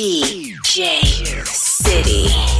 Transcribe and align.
DJ 0.00 1.44
City. 1.44 2.59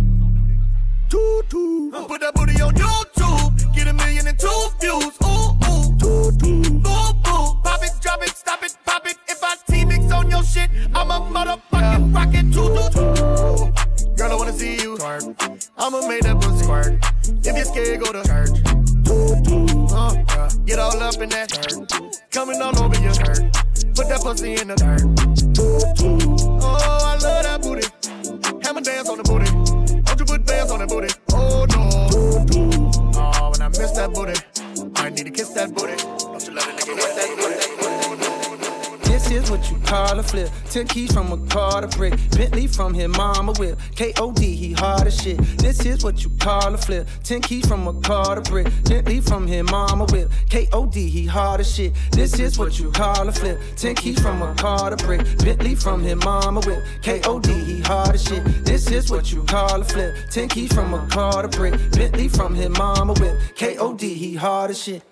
Toot 1.11 1.49
toot. 1.49 2.07
Put 2.07 2.21
that 2.21 2.33
booty 2.33 2.61
on 2.61 2.73
YouTube. 2.73 3.75
Get 3.75 3.89
a 3.89 3.93
million 3.93 4.27
and 4.27 4.39
two 4.39 4.67
views. 4.79 5.10
Ten 40.71 40.87
keys 40.87 41.11
from 41.11 41.33
a 41.33 41.47
car 41.47 41.81
to 41.81 41.97
brick. 41.97 42.13
Bentley 42.31 42.65
from 42.65 42.93
his 42.93 43.09
mama 43.09 43.51
whip. 43.59 43.77
K.O.D. 43.93 44.55
he 44.55 44.71
hard 44.71 45.05
as 45.05 45.21
shit. 45.21 45.37
This 45.57 45.85
is 45.85 46.01
what 46.01 46.23
you 46.23 46.29
call 46.39 46.73
a 46.73 46.77
flip. 46.77 47.09
Ten 47.25 47.41
keys 47.41 47.67
from 47.67 47.89
a 47.89 47.93
car 47.99 48.35
to 48.35 48.41
brick. 48.49 48.67
Bentley 48.85 49.19
from 49.19 49.45
his 49.47 49.63
mama 49.69 50.05
whip. 50.05 50.31
K.O.D. 50.49 51.09
he 51.09 51.25
hard 51.25 51.59
as 51.59 51.75
shit. 51.75 51.93
This 52.13 52.39
is 52.39 52.57
what 52.57 52.79
you 52.79 52.89
call 52.89 53.27
a 53.27 53.33
flip. 53.33 53.59
Ten 53.75 53.95
keys 53.95 54.21
from 54.21 54.41
a 54.41 54.55
car 54.55 54.91
to 54.91 55.05
brick. 55.05 55.19
Bentley 55.39 55.75
from 55.75 56.03
his 56.03 56.15
mama 56.15 56.61
whip. 56.61 56.81
K.O.D. 57.01 57.51
he 57.51 57.81
hard 57.81 58.15
as 58.15 58.23
shit. 58.23 58.45
This 58.63 58.89
is 58.89 59.11
what 59.11 59.29
you 59.29 59.43
call 59.43 59.81
a 59.81 59.83
flip. 59.83 60.15
Ten 60.29 60.47
keys 60.47 60.71
from 60.71 60.93
a 60.93 61.05
car 61.07 61.41
to 61.41 61.49
brick. 61.49 61.73
Bentley 61.91 62.29
from 62.29 62.55
his 62.55 62.69
mama 62.69 63.11
whip. 63.15 63.37
K.O.D. 63.57 64.13
he 64.13 64.35
hard 64.35 64.71
as 64.71 64.81
shit. 64.81 65.03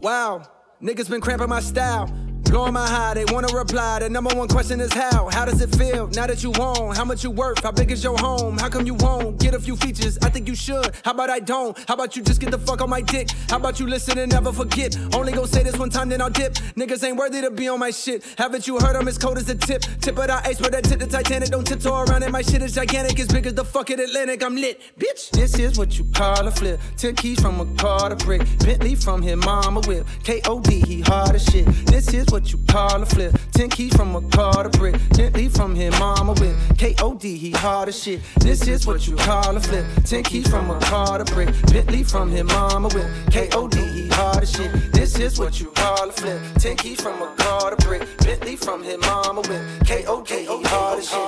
Wow, 0.00 0.42
niggas 0.80 1.10
been 1.10 1.20
cramping 1.20 1.48
my 1.48 1.58
style. 1.58 2.29
Blowing 2.50 2.72
my 2.72 2.84
high, 2.84 3.14
they 3.14 3.24
wanna 3.26 3.46
reply. 3.56 4.00
The 4.00 4.10
number 4.10 4.34
one 4.34 4.48
question 4.48 4.80
is 4.80 4.92
how? 4.92 5.28
How 5.30 5.44
does 5.44 5.60
it 5.60 5.72
feel 5.76 6.08
now 6.08 6.26
that 6.26 6.42
you 6.42 6.52
own? 6.58 6.96
How 6.96 7.04
much 7.04 7.22
you 7.22 7.30
worth? 7.30 7.62
How 7.62 7.70
big 7.70 7.92
is 7.92 8.02
your 8.02 8.18
home? 8.18 8.58
How 8.58 8.68
come 8.68 8.86
you 8.86 8.94
won't 8.94 9.38
get 9.38 9.54
a 9.54 9.60
few 9.60 9.76
features? 9.76 10.18
I 10.18 10.30
think 10.30 10.48
you 10.48 10.56
should. 10.56 10.90
How 11.04 11.12
about 11.12 11.30
I 11.30 11.38
don't? 11.38 11.78
How 11.86 11.94
about 11.94 12.16
you 12.16 12.24
just 12.24 12.40
get 12.40 12.50
the 12.50 12.58
fuck 12.58 12.80
on 12.80 12.90
my 12.90 13.02
dick? 13.02 13.30
How 13.48 13.58
about 13.58 13.78
you 13.78 13.86
listen 13.86 14.18
and 14.18 14.32
never 14.32 14.50
forget? 14.52 14.98
Only 15.14 15.30
gon' 15.30 15.46
say 15.46 15.62
this 15.62 15.76
one 15.78 15.90
time, 15.90 16.08
then 16.08 16.20
I'll 16.20 16.28
dip. 16.28 16.54
Niggas 16.74 17.04
ain't 17.04 17.16
worthy 17.16 17.40
to 17.40 17.52
be 17.52 17.68
on 17.68 17.78
my 17.78 17.92
shit. 17.92 18.24
Haven't 18.36 18.66
you 18.66 18.80
heard 18.80 18.96
I'm 18.96 19.06
as 19.06 19.16
cold 19.16 19.38
as 19.38 19.48
a 19.48 19.54
tip? 19.54 19.82
Tip 20.00 20.18
of 20.18 20.26
the 20.26 20.34
ice, 20.44 20.58
but 20.58 20.72
that 20.72 20.82
tip 20.82 20.98
the 20.98 21.06
Titanic. 21.06 21.50
Don't 21.50 21.64
tiptoe 21.64 22.02
around 22.02 22.24
it. 22.24 22.32
My 22.32 22.42
shit 22.42 22.62
is 22.62 22.74
gigantic, 22.74 23.20
as 23.20 23.28
big 23.28 23.46
as 23.46 23.54
the 23.54 23.64
fucking 23.64 24.00
Atlantic. 24.00 24.42
I'm 24.42 24.56
lit, 24.56 24.80
bitch. 24.98 25.30
This 25.30 25.56
is 25.56 25.78
what 25.78 25.96
you 25.96 26.04
call 26.12 26.48
a 26.48 26.50
flip. 26.50 26.80
Ten 26.96 27.14
keys 27.14 27.40
from 27.40 27.60
a 27.60 27.66
car 27.76 28.08
to 28.08 28.16
brick. 28.16 28.42
Bentley 28.58 28.96
from 28.96 29.22
his 29.22 29.36
mama 29.36 29.82
whip. 29.82 30.04
K.O.D. 30.24 30.80
he 30.80 31.00
hard 31.02 31.36
as 31.36 31.44
shit. 31.44 31.64
This 31.86 32.12
is 32.12 32.26
what 32.32 32.39
you 32.48 32.58
call 32.68 33.02
a 33.02 33.06
flip. 33.06 33.36
Ten 33.52 33.68
keys 33.68 33.94
from 33.94 34.14
a 34.14 34.22
car 34.30 34.62
to 34.62 34.70
brick. 34.78 34.94
Gently 35.14 35.48
from 35.48 35.74
his 35.74 35.98
mama 35.98 36.32
with 36.32 36.56
K.O.D. 36.78 37.36
He 37.36 37.50
hard 37.50 37.88
as 37.88 38.02
shit. 38.02 38.20
This 38.40 38.66
is 38.66 38.86
what 38.86 39.06
you 39.06 39.16
call 39.16 39.56
a 39.56 39.60
flip. 39.60 39.84
Ten 40.04 40.22
keys 40.22 40.48
from 40.48 40.70
a 40.70 40.78
car 40.80 41.18
to 41.18 41.24
brick. 41.32 41.48
Bentley 41.72 42.02
from 42.02 42.30
his 42.30 42.44
mama 42.44 42.88
with 42.94 43.08
K.O.D. 43.30 43.78
He 43.80 44.08
hard 44.08 44.42
as 44.42 44.52
shit. 44.52 44.70
This 44.92 45.18
is 45.18 45.38
what 45.38 45.60
you 45.60 45.66
call 45.72 46.08
a 46.08 46.12
flip. 46.12 46.40
Ten 46.58 46.76
keys 46.76 47.00
from 47.00 47.20
a 47.20 47.34
car 47.36 47.74
to 47.74 47.86
brick. 47.86 48.06
Bentley 48.18 48.56
from 48.56 48.82
his 48.82 48.98
mama 48.98 49.40
with 49.42 49.86
K.O.D. 49.86 50.34
He 50.34 50.62
hard 50.64 50.98
as 50.98 51.08
shit. 51.08 51.18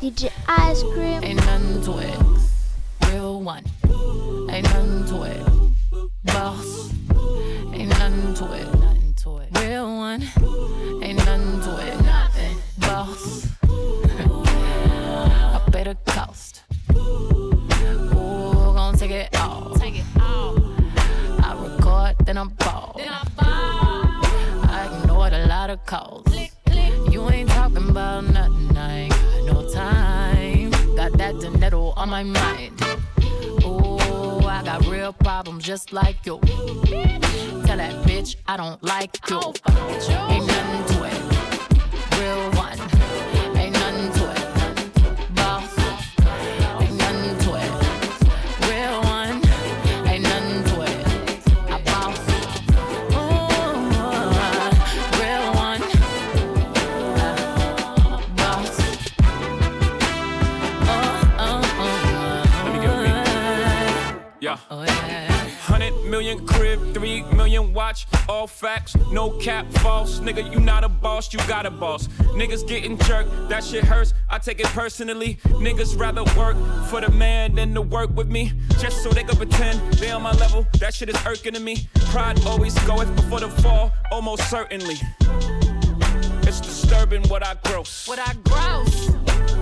DJ 0.00 0.30
Ice 0.48 0.82
Cream. 0.82 1.24
Ain't 1.24 1.36
nothing 1.46 1.82
to 1.82 1.98
it. 1.98 2.33
Problems 35.34 35.64
just 35.64 35.92
like 35.92 36.24
you. 36.24 36.38
Tell 37.66 37.78
that 37.78 37.94
bitch 38.06 38.36
I 38.46 38.56
don't 38.56 38.80
like 38.84 39.18
you. 39.28 39.40
Ain't 40.30 40.46
nothing 40.46 40.96
to 40.96 41.04
it. 41.06 41.53
All 68.34 68.46
facts, 68.48 68.96
no 69.12 69.30
cap, 69.38 69.64
false. 69.74 70.18
Nigga, 70.18 70.52
you 70.52 70.58
not 70.58 70.82
a 70.82 70.88
boss, 70.88 71.32
you 71.32 71.38
got 71.46 71.66
a 71.66 71.70
boss. 71.70 72.08
Niggas 72.38 72.66
getting 72.66 72.98
jerked, 72.98 73.30
that 73.48 73.62
shit 73.62 73.84
hurts, 73.84 74.12
I 74.28 74.38
take 74.38 74.58
it 74.58 74.66
personally. 74.66 75.38
Niggas 75.66 75.96
rather 75.98 76.24
work 76.36 76.56
for 76.88 77.00
the 77.00 77.10
man 77.10 77.54
than 77.54 77.72
to 77.74 77.80
work 77.80 78.10
with 78.16 78.28
me, 78.28 78.52
just 78.80 79.04
so 79.04 79.10
they 79.10 79.22
can 79.22 79.36
pretend 79.36 79.80
they 79.94 80.10
on 80.10 80.22
my 80.22 80.32
level. 80.32 80.66
That 80.80 80.94
shit 80.94 81.08
is 81.08 81.16
irking 81.24 81.54
to 81.54 81.60
me. 81.60 81.88
Pride 82.10 82.44
always 82.44 82.74
goeth 82.80 83.14
before 83.14 83.38
the 83.38 83.48
fall, 83.48 83.92
almost 84.10 84.50
certainly. 84.50 84.96
It's 86.42 86.60
disturbing 86.60 87.22
what 87.28 87.46
I 87.46 87.54
gross. 87.64 88.08
What 88.08 88.18
I 88.18 88.34
gross. 88.42 89.10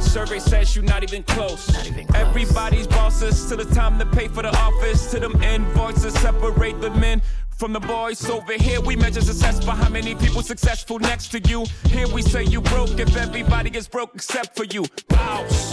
Survey 0.00 0.38
says 0.38 0.74
you 0.74 0.82
not 0.82 1.02
even 1.02 1.22
close. 1.24 1.70
Not 1.72 1.86
even 1.86 2.06
close. 2.06 2.22
Everybody's 2.26 2.86
bosses 2.86 3.46
till 3.48 3.58
the 3.58 3.74
time 3.74 3.98
to 3.98 4.06
pay 4.06 4.28
for 4.28 4.42
the 4.42 4.54
office. 4.56 5.10
To 5.10 5.20
them 5.20 5.40
invoices 5.42 6.14
separate 6.14 6.80
the 6.80 6.90
men 6.90 7.20
from 7.62 7.72
the 7.72 7.78
boys 7.78 8.28
over 8.28 8.54
here. 8.54 8.80
We 8.80 8.96
measure 8.96 9.20
success 9.20 9.64
by 9.64 9.76
how 9.76 9.88
many 9.88 10.16
people 10.16 10.42
successful 10.42 10.98
next 10.98 11.28
to 11.28 11.38
you. 11.48 11.64
Here 11.86 12.08
we 12.08 12.20
say 12.20 12.42
you 12.42 12.60
broke 12.60 12.98
if 12.98 13.16
everybody 13.16 13.70
is 13.70 13.86
broke 13.86 14.16
except 14.16 14.56
for 14.56 14.64
you. 14.64 14.84
Bounce. 15.06 15.72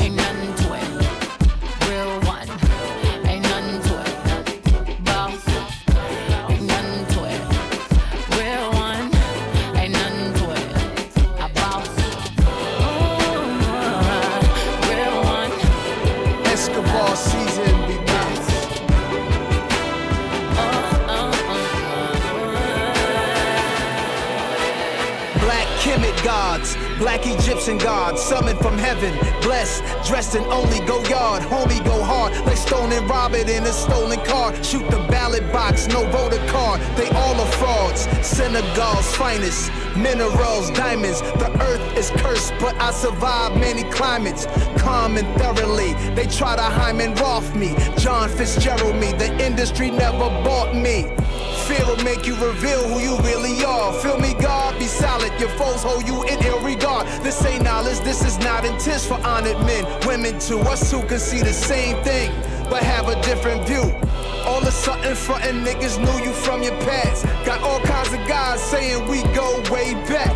Senegal's 38.59 39.15
finest, 39.15 39.71
minerals, 39.95 40.69
diamonds. 40.71 41.21
The 41.21 41.49
earth 41.61 41.97
is 41.97 42.09
cursed, 42.09 42.53
but 42.59 42.75
I 42.75 42.91
survived 42.91 43.55
many 43.55 43.83
climates. 43.89 44.47
Calm 44.77 45.15
and 45.15 45.27
thoroughly, 45.39 45.93
they 46.13 46.27
try 46.27 46.57
to 46.57 46.61
Hyman 46.61 47.15
Roth 47.15 47.55
me. 47.55 47.73
John 47.97 48.27
Fitzgerald 48.27 48.97
me, 48.97 49.13
the 49.13 49.31
industry 49.41 49.91
never 49.91 50.27
bought 50.43 50.75
me. 50.75 51.03
Fear 51.67 51.85
will 51.85 52.03
make 52.03 52.25
you 52.25 52.35
reveal 52.35 52.85
who 52.89 52.99
you 52.99 53.15
really 53.19 53.63
are. 53.63 53.93
Feel 53.93 54.19
me, 54.19 54.33
God? 54.33 54.77
Be 54.77 54.87
solid. 54.87 55.31
Your 55.39 55.49
foes 55.51 55.81
hold 55.81 56.05
you 56.05 56.23
in 56.23 56.43
ill 56.43 56.59
this 58.09 58.25
is 58.25 58.39
not 58.39 58.65
intent 58.65 59.03
for 59.03 59.19
honored 59.23 59.59
men. 59.67 59.85
Women 60.07 60.39
too, 60.39 60.59
us 60.61 60.91
who 60.91 61.03
can 61.03 61.19
see 61.19 61.41
the 61.41 61.53
same 61.53 62.03
thing, 62.03 62.31
but 62.67 62.81
have 62.81 63.07
a 63.07 63.21
different 63.21 63.67
view. 63.67 63.85
All 64.47 64.57
of 64.57 64.67
a 64.67 64.71
sudden, 64.71 65.15
frontin' 65.15 65.63
niggas 65.63 65.99
knew 65.99 66.25
you 66.25 66.33
from 66.33 66.63
your 66.63 66.75
past. 66.81 67.23
Got 67.45 67.61
all 67.61 67.79
kinds 67.81 68.11
of 68.11 68.27
guys 68.27 68.63
saying 68.63 69.07
we 69.07 69.21
go 69.35 69.61
way 69.69 69.93
back. 70.09 70.35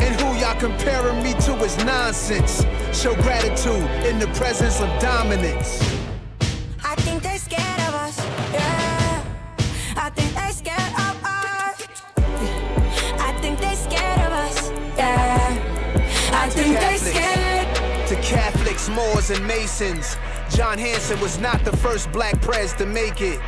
And 0.00 0.14
who 0.20 0.28
y'all 0.38 0.54
comparing 0.60 1.20
me 1.24 1.32
to 1.46 1.56
is 1.64 1.76
nonsense. 1.84 2.64
Show 2.92 3.16
gratitude 3.16 3.82
in 4.06 4.20
the 4.20 4.28
presence 4.38 4.80
of 4.80 4.88
dominance. 5.00 6.01
Catholics, 18.82 18.88
Moors, 18.88 19.30
and 19.30 19.46
Masons, 19.46 20.16
John 20.50 20.78
Hanson 20.78 21.20
was 21.20 21.38
not 21.38 21.64
the 21.64 21.76
first 21.76 22.10
black 22.12 22.40
pres 22.40 22.72
to 22.74 22.86
make 22.86 23.20
it. 23.20 23.40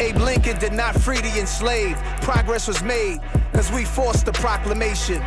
Abe 0.00 0.16
Lincoln 0.16 0.58
did 0.58 0.72
not 0.72 0.94
free 0.94 1.20
the 1.20 1.38
enslaved. 1.38 1.98
Progress 2.22 2.68
was 2.68 2.82
made, 2.82 3.20
cause 3.52 3.70
we 3.72 3.84
forced 3.84 4.26
the 4.26 4.32
proclamation. 4.32 5.22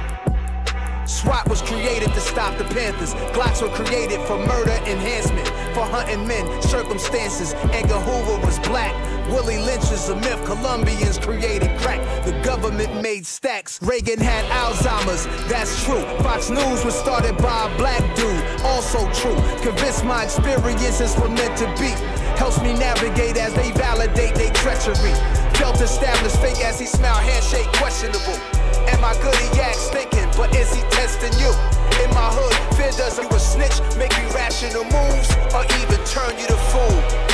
SWAT 1.10 1.50
was 1.50 1.64
created 1.64 2.14
to 2.14 2.22
stop 2.22 2.56
the 2.60 2.66
Panthers. 2.66 3.16
Glocks 3.34 3.64
were 3.64 3.74
created 3.74 4.22
for 4.28 4.38
murder 4.46 4.78
enhancement, 4.86 5.48
for 5.74 5.82
hunting 5.82 6.28
men, 6.28 6.46
circumstances. 6.62 7.56
Edgar 7.74 7.98
Hoover 7.98 8.46
was 8.46 8.60
black. 8.60 8.94
Willie 9.28 9.58
Lynch 9.58 9.92
is 9.92 10.08
a 10.10 10.16
myth. 10.16 10.40
Colombians 10.46 11.18
created 11.18 11.76
crack. 11.80 12.00
The 12.26 12.40
government 12.44 13.02
made 13.02 13.26
stacks. 13.26 13.82
Reagan 13.82 14.20
had 14.20 14.46
Alzheimer's. 14.54 15.26
That's 15.50 15.84
true. 15.84 16.02
Fox 16.22 16.52
News 16.52 16.86
was 16.86 16.94
started 16.94 17.36
by 17.38 17.66
a 17.66 17.78
black 17.78 18.02
dude. 18.16 18.44
Also 18.62 19.00
true. 19.12 19.36
Convinced 19.66 20.06
my 20.06 20.26
experiences 20.26 21.18
were 21.20 21.30
meant 21.30 21.58
to 21.58 21.66
be. 21.82 21.90
Helps 22.38 22.62
me 22.62 22.74
navigate 22.74 23.36
as 23.36 23.54
they 23.56 23.72
validate 23.72 24.36
their 24.36 24.54
treachery. 24.54 25.14
Felt 25.58 25.82
established 25.82 26.38
fake 26.38 26.64
as 26.64 26.80
he 26.80 26.86
smiled, 26.86 27.24
handshake 27.24 27.68
questionable. 27.82 28.38
Am 28.90 29.04
I 29.04 29.14
good? 29.22 29.36
He 29.36 29.60
asked, 29.60 29.92
thinking, 29.92 30.19
but 30.40 30.56
is 30.56 30.74
he 30.74 30.82
testing 30.84 31.34
you? 31.38 31.52
In 32.02 32.10
my 32.12 32.32
hood, 32.32 32.56
fear 32.78 32.92
does 32.92 33.20
you 33.20 33.28
a 33.28 33.40
snitch, 33.40 33.82
make 33.98 34.18
you 34.18 34.26
rational 34.30 34.86
moves, 34.86 35.30
or 35.54 35.66
even 35.82 36.00
turn 36.06 36.32
you 36.40 36.48
to 36.48 36.56
fool. 36.72 37.29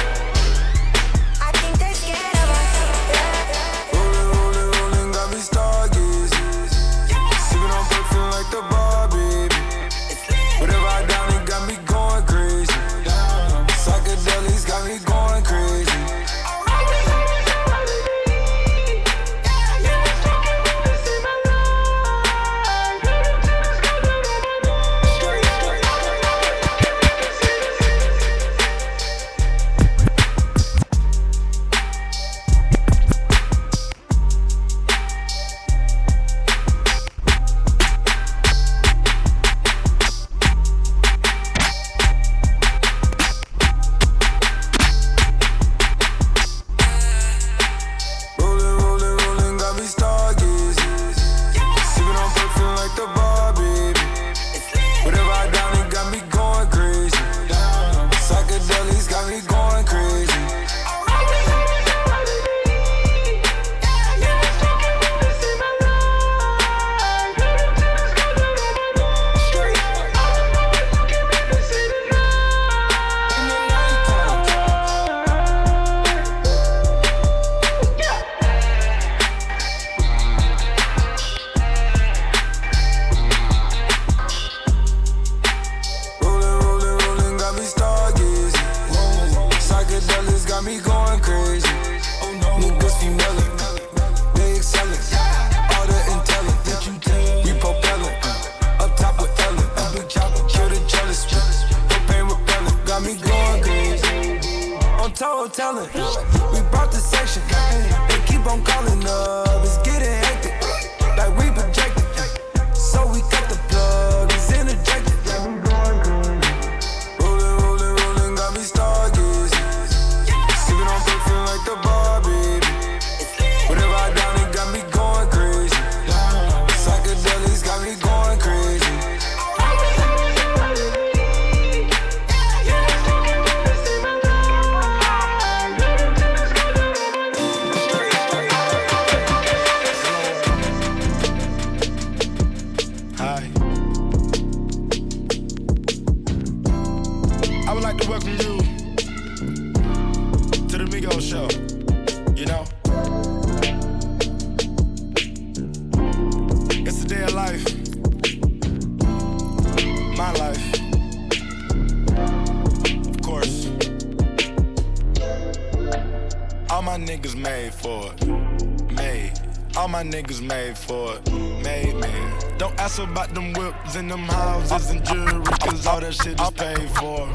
Whips 173.95 174.09
them 174.09 174.23
houses 174.23 174.89
and 174.89 175.05
jewelry, 175.05 175.43
cause 175.43 175.87
all 175.87 175.99
that 175.99 176.13
shit 176.13 176.39
is 176.39 176.51
paid 176.51 176.89
for. 176.91 177.31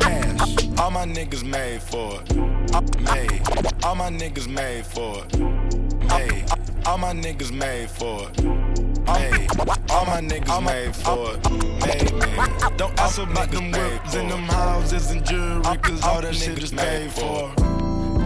Cash. 0.00 0.78
All 0.78 0.90
my 0.90 1.04
niggas 1.04 1.44
made 1.44 1.82
for 1.82 2.20
it. 2.20 2.34
Made. 3.00 3.84
All 3.84 3.94
my 3.94 4.10
niggas 4.10 4.48
made 4.48 4.86
for 4.86 5.24
it. 5.24 5.38
Made. 6.08 6.44
All 6.86 6.98
my 6.98 7.12
niggas 7.12 7.52
made 7.52 7.90
for 7.90 8.28
it. 8.28 8.42
Made. 8.42 9.48
All 9.90 10.06
my 10.06 10.20
niggas 10.20 10.64
made 10.64 10.96
for 10.96 11.34
it. 11.34 11.50
Made, 11.86 12.14
man. 12.14 12.76
Don't 12.76 12.98
ask 12.98 13.18
about 13.18 13.50
them 13.50 13.70
whips 13.70 14.14
and 14.14 14.30
them 14.30 14.44
houses 14.44 15.10
and 15.10 15.24
jewelry, 15.26 15.76
cause 15.78 16.02
all 16.02 16.20
that 16.20 16.34
shit 16.34 16.62
is 16.62 16.72
paid 16.72 17.12
for. 17.12 17.52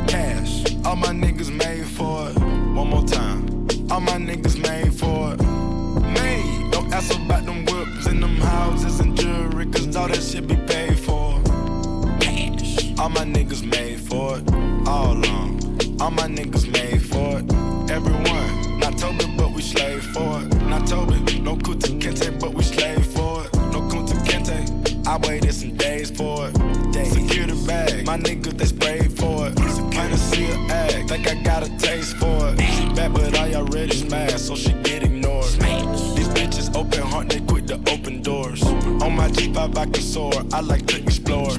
Cash. 0.06 0.64
All 0.84 0.96
my 0.96 1.08
niggas 1.08 1.50
made 1.50 1.86
for 1.86 2.30
it. 2.30 2.38
One 2.38 2.88
more 2.88 3.04
time. 3.04 3.48
All 3.90 4.00
my 4.00 4.18
niggas 4.18 4.56
made 4.60 4.94
for 4.94 5.34
it. 5.34 5.42
Made. 6.02 6.70
Don't 6.70 6.92
ask 6.92 7.14
about 7.14 7.37
all 10.08 10.14
that 10.14 10.22
shit 10.22 10.46
be 10.46 10.56
paid 10.56 10.98
for. 10.98 11.40
Cash. 12.20 12.98
All 12.98 13.08
my 13.08 13.24
niggas 13.24 13.64
made 13.64 14.00
for 14.00 14.38
it. 14.38 14.88
All 14.88 15.12
along. 15.12 15.60
All 16.00 16.10
my 16.10 16.26
niggas 16.26 16.70
made 16.70 17.02
for 17.02 17.40
it. 17.40 17.90
Everyone. 17.90 18.78
Not 18.78 18.96
Toby, 18.98 19.26
but 19.36 19.52
we 19.52 19.62
slave 19.62 20.04
for 20.04 20.42
it. 20.42 20.54
Not 20.62 20.86
Toby. 20.86 21.40
No 21.40 21.56
Kunta 21.56 21.88
Kinte, 22.00 22.40
but 22.40 22.54
we 22.54 22.62
slave 22.62 23.04
for 23.06 23.44
it. 23.44 23.54
No 23.72 23.80
Kunta 23.90 24.14
Kinte. 24.24 25.06
I 25.06 25.16
waited 25.26 25.54
some 25.54 25.76
days 25.76 26.10
for 26.10 26.48
it. 26.48 26.92
Days. 26.92 27.12
Secure 27.12 27.46
the 27.46 27.66
bag. 27.66 28.06
My 28.06 28.18
niggas, 28.18 28.56
they 28.56 28.66
sprayed 28.66 29.12
for 29.12 29.48
it. 29.48 29.56
Kinda 29.92 30.16
see 30.16 30.44
her 30.44 30.72
act. 30.72 31.08
Think 31.08 31.28
I 31.28 31.34
got 31.42 31.62
a 31.66 31.78
taste 31.78 32.16
for 32.16 32.48
it. 32.50 32.60
She 32.60 32.88
bad, 32.94 33.12
but 33.12 33.36
I 33.36 33.54
already 33.54 33.96
smashed, 33.96 34.46
so 34.46 34.54
she 34.54 34.72
get 34.84 35.02
ignored. 35.02 35.44
These 36.16 36.28
bitches 36.28 36.74
open 36.76 37.02
heart, 37.02 37.28
they 37.28 37.40
my 39.28 39.34
G5, 39.34 39.96
I 39.96 39.98
soar. 39.98 40.32
I 40.52 40.60
like 40.60 40.86
to 40.86 41.02
explore. 41.02 41.50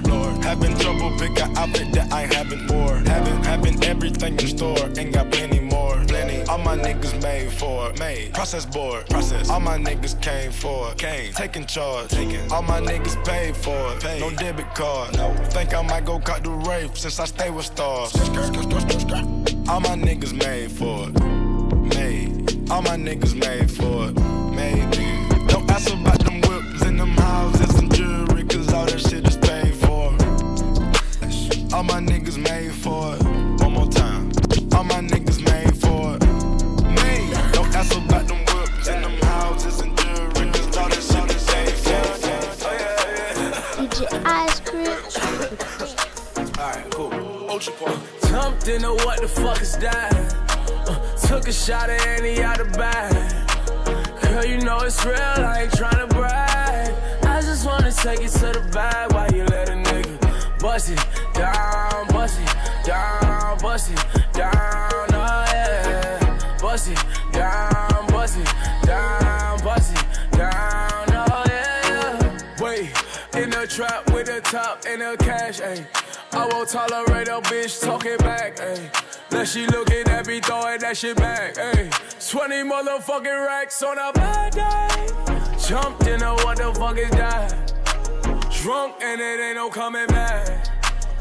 Having 0.42 0.78
trouble 0.78 1.12
pick 1.18 1.40
an 1.42 1.58
outfit 1.58 1.92
that 1.94 2.12
I 2.12 2.22
haven't 2.22 2.72
wore. 2.72 2.96
Having, 2.96 3.44
having 3.44 3.84
everything 3.84 4.34
in 4.40 4.48
store, 4.48 4.78
ain't 4.98 5.14
got 5.14 5.32
plenty 5.32 5.60
more. 5.60 5.96
Plenty. 6.08 6.42
All 6.44 6.58
my 6.58 6.78
niggas 6.78 7.22
made 7.22 7.52
for 7.52 7.90
it. 7.90 8.00
Made. 8.00 8.34
Process 8.34 8.66
board. 8.66 9.08
Process. 9.10 9.50
All 9.50 9.60
my 9.60 9.78
niggas 9.78 10.20
came 10.22 10.52
for 10.52 10.92
it. 10.92 10.98
Came. 10.98 11.34
Taking 11.34 11.66
charge. 11.66 12.10
Taking. 12.10 12.52
All 12.52 12.64
my 12.64 12.82
niggas 12.82 13.24
paid 13.26 13.56
for 13.56 13.94
it. 13.94 14.02
Paid. 14.02 14.22
No 14.22 14.32
debit 14.32 14.74
card. 14.74 15.16
No. 15.18 15.34
Think 15.52 15.74
I 15.74 15.82
might 15.82 16.06
go 16.06 16.20
cut 16.20 16.44
the 16.44 16.52
rape 16.52 16.98
since 16.98 17.20
I 17.20 17.26
stay 17.26 17.50
with 17.52 17.66
stars. 17.66 18.16
All 19.70 19.80
my 19.82 19.96
niggas 19.96 20.34
made 20.34 20.72
for 20.72 21.10
it. 21.10 21.14
Made. 21.96 22.72
All 22.72 22.82
my 22.82 22.98
niggas 22.98 23.36
made 23.36 23.70
for 23.70 24.10
it. 24.10 24.16
Made. 24.56 25.48
Don't 25.48 25.70
ask 25.70 25.94
about 25.94 26.19
All 31.80 31.86
my 31.86 32.02
niggas 32.02 32.38
made 32.38 32.74
for 32.74 33.16
it. 33.16 33.24
One 33.64 33.72
more 33.72 33.88
time. 33.88 34.34
All 34.76 34.84
my 34.84 35.00
niggas 35.00 35.40
made 35.46 35.74
for 35.78 36.18
it. 36.18 36.22
Made. 36.84 37.32
Don't 37.54 37.74
ask 37.74 37.96
about 37.96 38.28
them 38.28 38.40
whips 38.54 38.90
and 38.90 39.06
them 39.06 39.16
houses 39.22 39.80
and 39.80 39.98
jewelry, 39.98 40.52
cause 40.52 40.76
all 40.76 40.90
that 40.90 41.02
shit 41.02 41.32
is 41.34 41.46
paid 41.48 41.76
for. 41.86 42.04
DJ 43.78 44.02
Ice 44.26 44.60
Cream. 44.60 44.98
Alright, 46.60 46.92
cool. 46.92 47.50
Ultra 47.50 47.74
Park. 47.76 47.98
Jumped 48.28 48.68
into 48.68 48.92
what 49.06 49.22
the 49.22 49.30
fuck 49.30 49.62
is 49.62 49.78
that? 49.78 50.14
Uh, 50.86 51.16
took 51.28 51.48
a 51.48 51.54
shot 51.54 51.90
at 51.90 52.06
any 52.08 52.44
out 52.44 52.58
the 52.58 52.66
bag. 52.78 53.14
Girl, 54.22 54.44
you 54.44 54.58
know 54.58 54.80
it's 54.80 55.06
real, 55.06 55.16
I 55.16 55.62
ain't 55.62 55.72
tryna 55.72 56.10
brag. 56.10 56.94
I 57.24 57.40
just 57.40 57.66
wanna 57.66 57.94
take 57.94 58.20
it 58.20 58.32
to 58.32 58.52
the 58.52 58.70
bag 58.74 59.14
while 59.14 59.32
you 59.32 59.46
let 59.46 59.70
a 59.70 59.72
nigga 59.72 59.89
bust 60.60 60.92
it 60.92 61.06
down, 61.34 62.08
bust 62.08 62.40
it 62.40 62.86
down, 62.86 63.58
bust 63.60 63.92
it 63.92 64.34
down, 64.34 64.52
oh 64.54 65.46
yeah. 65.52 66.58
Bust 66.62 66.90
it 66.90 67.04
down, 67.32 68.08
bust 68.08 68.38
it 68.38 68.86
down, 68.86 69.64
bust 69.64 69.94
it 69.96 70.32
down, 70.38 71.06
oh 71.10 71.44
yeah. 71.48 72.38
Wait, 72.62 72.92
in 73.42 73.50
the 73.50 73.66
trap 73.68 74.12
with 74.12 74.28
the 74.28 74.42
top 74.42 74.84
and 74.88 75.02
the 75.02 75.16
cash, 75.20 75.62
ayy. 75.62 75.86
I 76.32 76.46
won't 76.48 76.70
tolerate 76.70 77.28
a 77.28 77.42
bitch 77.42 77.82
talking 77.82 78.18
back, 78.18 78.58
ayy. 78.58 79.32
Now 79.32 79.44
she 79.46 79.66
looking 79.68 80.08
at 80.10 80.28
me 80.28 80.40
throwing 80.42 80.80
that 80.80 80.98
shit 80.98 81.16
back, 81.16 81.56
ayy. 81.56 81.90
20 82.30 82.56
motherfucking 82.64 83.48
racks 83.48 83.82
on 83.82 83.98
a 83.98 84.12
bad 84.14 84.54
day. 84.54 85.08
Jumped 85.66 86.06
into 86.08 86.28
what 86.44 86.58
the 86.58 86.74
fuck 86.76 86.98
is 86.98 87.10
that? 87.12 87.79
Drunk 88.62 88.96
and 89.02 89.22
it 89.22 89.40
ain't 89.40 89.56
no 89.56 89.70
coming 89.70 90.06
back. 90.08 90.68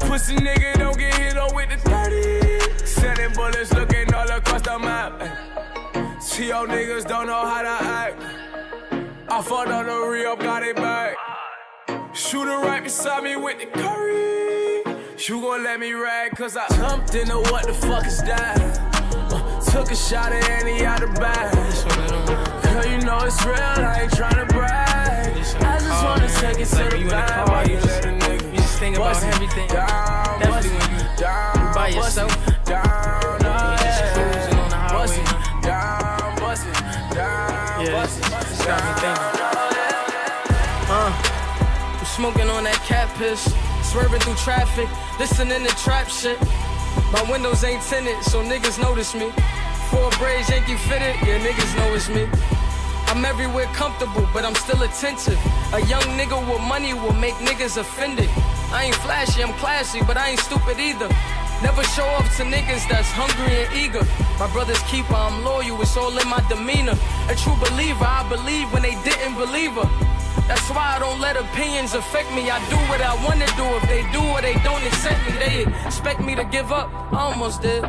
Pussy 0.01 0.35
nigga 0.35 0.77
don't 0.77 0.97
get 0.97 1.13
hit 1.13 1.37
on 1.37 1.55
with 1.55 1.69
the 1.69 1.77
30. 1.89 2.85
Sending 2.85 3.31
bullets 3.31 3.73
looking 3.73 4.13
all 4.13 4.29
across 4.29 4.61
the 4.61 4.77
map. 4.77 6.21
See 6.21 6.49
y'all 6.49 6.67
niggas 6.67 7.07
don't 7.07 7.27
know 7.27 7.45
how 7.45 7.61
to 7.61 7.85
act. 7.85 8.21
I 9.29 9.41
fought 9.41 9.71
on 9.71 9.85
the 9.85 10.09
re-up, 10.09 10.39
got 10.41 10.63
it 10.63 10.75
back. 10.75 11.15
Shooter 12.13 12.59
right 12.59 12.83
beside 12.83 13.23
me 13.23 13.37
with 13.37 13.57
the 13.59 13.67
curry. 13.67 14.83
You 15.25 15.39
gon' 15.39 15.63
let 15.63 15.79
me 15.79 15.93
rag, 15.93 16.35
cause 16.35 16.57
I 16.57 16.67
jumped 16.75 17.15
into 17.15 17.37
what 17.37 17.65
the 17.65 17.73
fuck 17.73 18.05
is 18.05 18.21
that? 18.23 18.59
Uh, 19.31 19.61
took 19.71 19.89
a 19.89 19.95
shot 19.95 20.33
at 20.33 20.49
any 20.49 20.83
out 20.83 20.99
the 20.99 21.07
bag. 21.07 21.53
Girl, 22.63 22.85
you 22.91 22.97
know 23.05 23.19
it's 23.19 23.45
real, 23.45 23.55
I 23.55 24.01
ain't 24.01 24.11
tryna 24.11 24.49
brag. 24.49 24.88
I 25.61 25.77
just 25.79 26.03
wanna 26.03 26.27
take 26.41 26.59
it 26.59 26.65
to 26.69 26.75
Like 26.75 26.91
when 26.91 26.91
the 26.91 26.97
you 26.97 27.03
in 27.03 27.07
the 27.09 27.31
car, 27.31 27.65
you 27.65 27.73
you 27.75 27.81
just- 27.81 28.05
a 28.05 28.07
nigga 28.09 28.53
you 28.53 28.57
just 28.59 28.79
think 28.79 28.97
about 28.97 29.23
everything. 29.23 29.67
Down, 29.67 30.39
Definitely 30.39 30.69
when 30.71 30.99
you- 30.99 31.17
down, 31.17 31.73
by 31.73 31.87
yourself. 31.89 32.31
Down, 32.65 32.85
oh 32.85 33.75
just 33.81 34.03
cruising 34.13 34.59
on 34.59 34.69
the 34.69 34.75
highway. 34.75 35.23
down, 35.61 36.35
bust 36.39 36.65
it 36.67 37.15
down, 37.15 37.85
Yeah, 37.85 37.91
bust 37.91 38.19
it 38.19 38.25
it's- 38.27 38.51
it's 38.51 38.65
got 38.65 38.83
me 38.83 38.91
thinking. 39.01 39.37
down, 39.39 39.57
oh. 40.89 40.93
Uh, 40.93 41.11
I'm 41.99 42.05
smoking 42.05 42.49
on 42.49 42.63
that 42.63 42.79
cat 42.85 43.07
piss, 43.17 43.51
swerving 43.83 44.19
through 44.21 44.35
traffic, 44.35 44.87
listening 45.19 45.65
to 45.65 45.75
trap 45.83 46.09
shit. 46.09 46.39
My 47.11 47.21
windows 47.31 47.63
ain't 47.63 47.81
tinted, 47.83 48.23
so 48.23 48.41
niggas 48.43 48.79
notice 48.81 49.13
me. 49.13 49.31
Four 49.91 50.09
braids, 50.19 50.49
Yankee 50.49 50.75
fitted, 50.75 51.15
yeah, 51.25 51.39
niggas 51.39 51.75
know 51.77 51.93
it's 51.93 52.09
me. 52.09 52.27
I'm 53.09 53.25
everywhere 53.25 53.65
comfortable, 53.73 54.27
but 54.33 54.45
I'm 54.45 54.53
still 54.53 54.83
attentive. 54.83 55.39
A 55.73 55.81
young 55.87 56.05
nigga 56.13 56.37
with 56.47 56.61
money 56.61 56.93
will 56.93 57.13
make 57.13 57.33
niggas 57.41 57.77
offended. 57.77 58.29
I 58.71 58.85
ain't 58.85 58.95
flashy, 58.97 59.43
I'm 59.43 59.53
classy, 59.53 59.99
but 60.05 60.15
I 60.15 60.29
ain't 60.29 60.39
stupid 60.39 60.79
either. 60.79 61.09
Never 61.63 61.83
show 61.95 62.05
off 62.05 62.37
to 62.37 62.43
niggas 62.43 62.87
that's 62.87 63.09
hungry 63.09 63.65
and 63.65 63.73
eager. 63.73 64.05
My 64.37 64.45
brother's 64.53 64.81
keeper, 64.83 65.15
I'm 65.15 65.43
loyal, 65.43 65.81
it's 65.81 65.97
all 65.97 66.15
in 66.15 66.27
my 66.29 66.39
demeanor. 66.49 66.93
A 67.29 67.35
true 67.35 67.57
believer, 67.57 68.05
I 68.05 68.29
believe 68.29 68.71
when 68.71 68.83
they 68.83 68.95
didn't 69.01 69.35
believe 69.35 69.73
her. 69.73 69.89
That's 70.47 70.69
why 70.69 70.95
I 70.95 70.99
don't 70.99 71.19
let 71.19 71.35
opinions 71.35 71.95
affect 71.95 72.31
me. 72.33 72.49
I 72.49 72.59
do 72.69 72.77
what 72.89 73.01
I 73.01 73.13
wanna 73.25 73.49
do. 73.57 73.65
If 73.81 73.89
they 73.89 74.05
do 74.13 74.21
or 74.21 74.41
they 74.41 74.53
don't 74.61 74.85
accept 74.85 75.19
me, 75.25 75.33
they 75.37 75.65
expect 75.85 76.21
me 76.21 76.35
to 76.35 76.43
give 76.43 76.71
up. 76.71 76.93
I 77.11 77.33
almost 77.33 77.63
did. 77.63 77.83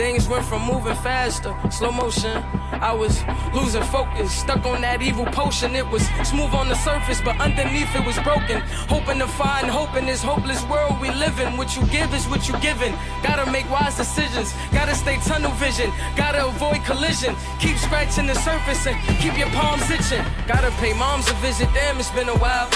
Things 0.00 0.26
went 0.28 0.46
from 0.46 0.62
moving 0.64 0.94
faster, 0.94 1.54
slow 1.70 1.90
motion. 1.90 2.42
I 2.72 2.90
was 2.90 3.22
losing 3.52 3.82
focus, 3.82 4.32
stuck 4.32 4.64
on 4.64 4.80
that 4.80 5.02
evil 5.02 5.26
potion. 5.26 5.76
It 5.76 5.86
was 5.90 6.08
smooth 6.24 6.54
on 6.54 6.70
the 6.70 6.74
surface, 6.74 7.20
but 7.20 7.38
underneath 7.38 7.94
it 7.94 8.06
was 8.06 8.18
broken. 8.20 8.62
Hoping 8.88 9.18
to 9.18 9.26
find 9.26 9.66
hope 9.66 9.94
in 9.96 10.06
this 10.06 10.22
hopeless 10.22 10.64
world 10.72 10.98
we 11.02 11.10
live 11.10 11.38
in. 11.38 11.54
What 11.58 11.76
you 11.76 11.84
give 11.88 12.14
is 12.14 12.26
what 12.28 12.48
you 12.48 12.58
given. 12.60 12.94
Gotta 13.22 13.44
make 13.52 13.68
wise 13.70 13.98
decisions. 13.98 14.54
Gotta 14.72 14.94
stay 14.94 15.18
tunnel 15.18 15.52
vision. 15.60 15.92
Gotta 16.16 16.46
avoid 16.46 16.82
collision. 16.86 17.36
Keep 17.58 17.76
scratching 17.76 18.26
the 18.26 18.36
surface 18.36 18.86
and 18.86 18.96
keep 19.20 19.36
your 19.36 19.50
palms 19.50 19.90
itching. 19.90 20.24
Gotta 20.46 20.70
pay 20.80 20.94
moms 20.94 21.28
a 21.28 21.34
visit. 21.44 21.68
Damn, 21.74 21.98
it's 22.00 22.10
been 22.12 22.30
a 22.30 22.38
while. 22.38 22.70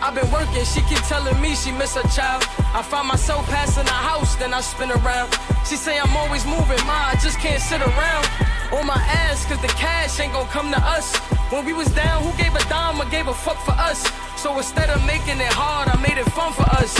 I've 0.00 0.14
been 0.14 0.30
working, 0.30 0.64
she 0.64 0.80
keep 0.82 1.02
telling 1.10 1.40
me 1.40 1.54
she 1.54 1.72
miss 1.72 1.94
her 1.94 2.06
child. 2.08 2.44
I 2.72 2.82
find 2.82 3.08
myself 3.08 3.46
passing 3.46 3.84
the 3.84 3.90
house, 3.90 4.36
then 4.36 4.54
I 4.54 4.60
spin 4.60 4.90
around. 4.90 5.34
She 5.66 5.76
say 5.76 5.98
I'm 5.98 6.16
always 6.16 6.46
moving, 6.46 6.78
ma, 6.86 7.12
I 7.12 7.16
just 7.20 7.38
can't 7.38 7.60
sit 7.60 7.80
around. 7.80 8.24
On 8.72 8.86
my 8.86 9.00
ass, 9.26 9.44
cause 9.46 9.60
the 9.60 9.68
cash 9.74 10.20
ain't 10.20 10.32
gon' 10.32 10.46
come 10.48 10.70
to 10.70 10.78
us. 10.78 11.16
When 11.50 11.64
we 11.64 11.72
was 11.72 11.88
down, 11.88 12.22
who 12.22 12.30
gave 12.36 12.54
a 12.54 12.62
dime 12.68 13.00
or 13.00 13.08
gave 13.10 13.26
a 13.26 13.34
fuck 13.34 13.58
for 13.64 13.72
us? 13.72 14.06
So 14.36 14.56
instead 14.56 14.88
of 14.90 15.04
making 15.04 15.40
it 15.40 15.52
hard, 15.52 15.88
I 15.88 15.96
made 16.00 16.18
it 16.18 16.30
fun 16.30 16.52
for 16.52 16.68
us. 16.78 16.94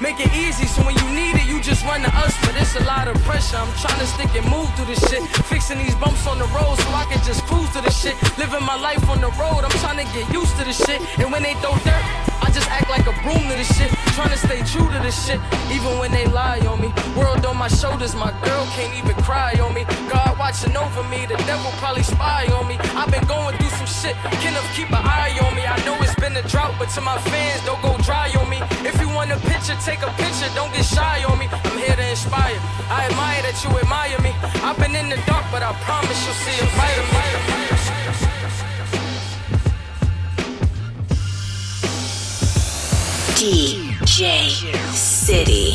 Make 0.00 0.20
it 0.20 0.30
easy, 0.36 0.66
so 0.66 0.82
when 0.84 0.94
you 0.94 1.08
need 1.10 1.34
it, 1.40 1.46
you 1.46 1.62
just 1.62 1.82
run 1.84 2.02
to 2.02 2.12
us. 2.20 2.36
But 2.44 2.54
it's 2.60 2.76
a 2.76 2.84
lot 2.84 3.08
of 3.08 3.16
pressure. 3.24 3.56
I'm 3.56 3.72
trying 3.80 3.98
to 3.98 4.06
stick 4.06 4.30
and 4.36 4.44
move 4.50 4.68
through 4.76 4.92
this 4.92 5.00
shit. 5.08 5.22
Fixing 5.48 5.78
these 5.78 5.94
bumps 5.96 6.26
on 6.26 6.38
the 6.38 6.46
road 6.52 6.76
so 6.76 6.88
I 6.92 7.06
can 7.10 7.24
just 7.24 7.42
cruise 7.48 7.70
to 7.72 7.80
the 7.80 7.90
shit. 7.90 8.14
Living 8.38 8.62
my 8.62 8.78
life 8.78 9.02
on 9.08 9.20
the 9.20 9.32
road, 9.40 9.64
I'm 9.64 9.76
trying 9.82 10.04
to 10.04 10.08
get 10.12 10.28
used 10.32 10.54
to 10.58 10.64
the 10.64 10.72
shit. 10.72 11.00
And 11.18 11.32
when 11.32 11.42
they 11.42 11.54
throw 11.64 11.72
dirt, 11.88 12.04
just 12.54 12.70
act 12.70 12.88
like 12.88 13.06
a 13.10 13.14
broom 13.26 13.42
to 13.50 13.54
the 13.58 13.66
shit. 13.66 13.90
Trying 14.14 14.30
to 14.30 14.38
stay 14.38 14.62
true 14.62 14.86
to 14.86 14.98
the 15.02 15.10
shit, 15.10 15.40
even 15.74 15.98
when 15.98 16.12
they 16.12 16.26
lie 16.30 16.62
on 16.70 16.80
me. 16.80 16.94
World 17.18 17.44
on 17.44 17.58
my 17.58 17.66
shoulders, 17.68 18.14
my 18.14 18.30
girl 18.46 18.64
can't 18.78 18.94
even 18.94 19.16
cry 19.26 19.52
on 19.58 19.74
me. 19.74 19.82
God 20.08 20.38
watching 20.38 20.76
over 20.76 21.02
me, 21.10 21.26
the 21.26 21.36
devil 21.50 21.70
probably 21.82 22.04
spy 22.04 22.46
on 22.54 22.68
me. 22.68 22.78
I've 22.94 23.10
been 23.10 23.26
going 23.26 23.58
through 23.58 23.74
some 23.74 23.90
shit, 23.90 24.16
Kenneth 24.38 24.68
keep 24.76 24.88
an 24.88 25.02
eye 25.02 25.34
on 25.42 25.52
me. 25.58 25.66
I 25.66 25.76
know 25.84 25.98
it's 26.00 26.14
been 26.14 26.36
a 26.36 26.46
drought, 26.46 26.74
but 26.78 26.88
to 26.94 27.00
my 27.00 27.18
fans, 27.26 27.60
don't 27.66 27.82
go 27.82 27.98
dry 28.06 28.30
on 28.38 28.48
me. 28.48 28.62
If 28.86 29.00
you 29.02 29.08
want 29.10 29.32
a 29.32 29.38
picture, 29.50 29.76
take 29.82 30.02
a 30.06 30.12
picture, 30.14 30.48
don't 30.54 30.72
get 30.72 30.86
shy 30.86 31.24
on 31.24 31.36
me. 31.38 31.48
I'm 31.50 31.76
here 31.76 31.96
to 31.96 32.06
inspire. 32.08 32.58
I 32.88 33.10
admire 33.10 33.42
that 33.42 33.58
you 33.66 33.70
admire 33.82 34.20
me. 34.22 34.32
I've 34.62 34.78
been 34.78 34.94
in 34.94 35.08
the 35.10 35.18
dark, 35.26 35.44
but 35.50 35.62
I 35.62 35.74
promise 35.82 36.18
you'll 36.24 36.38
see 36.46 36.56
a 36.62 36.66
brighter 36.78 37.06
me. 37.10 38.03
DJ 43.44 44.72
City. 44.94 45.72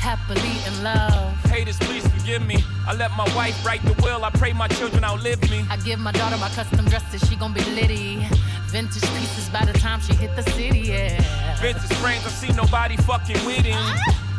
Happily 0.00 0.56
in 0.66 0.82
love. 0.82 1.34
Haters, 1.44 1.76
please 1.80 2.08
forgive 2.08 2.40
me. 2.46 2.56
I 2.86 2.94
let 2.94 3.10
my 3.18 3.28
wife 3.36 3.62
write 3.66 3.82
the 3.82 3.92
will. 4.02 4.24
I 4.24 4.30
pray 4.30 4.54
my 4.54 4.66
children 4.66 5.04
outlive 5.04 5.42
me. 5.50 5.66
I 5.68 5.76
give 5.76 5.98
my 5.98 6.12
daughter 6.12 6.38
my 6.38 6.48
custom 6.48 6.86
dresses, 6.86 7.28
she 7.28 7.36
gon' 7.36 7.52
be 7.52 7.60
litty. 7.76 8.26
Vintage 8.68 9.02
pieces 9.02 9.50
by 9.50 9.66
the 9.66 9.74
time 9.74 10.00
she 10.00 10.14
hit 10.14 10.34
the 10.36 10.42
city, 10.52 10.78
yeah. 10.88 11.20
Vintage 11.60 11.92
frames, 11.98 12.24
I 12.24 12.30
see 12.30 12.52
nobody 12.54 12.96
fucking 12.96 13.44
with 13.44 13.66
him. 13.66 13.84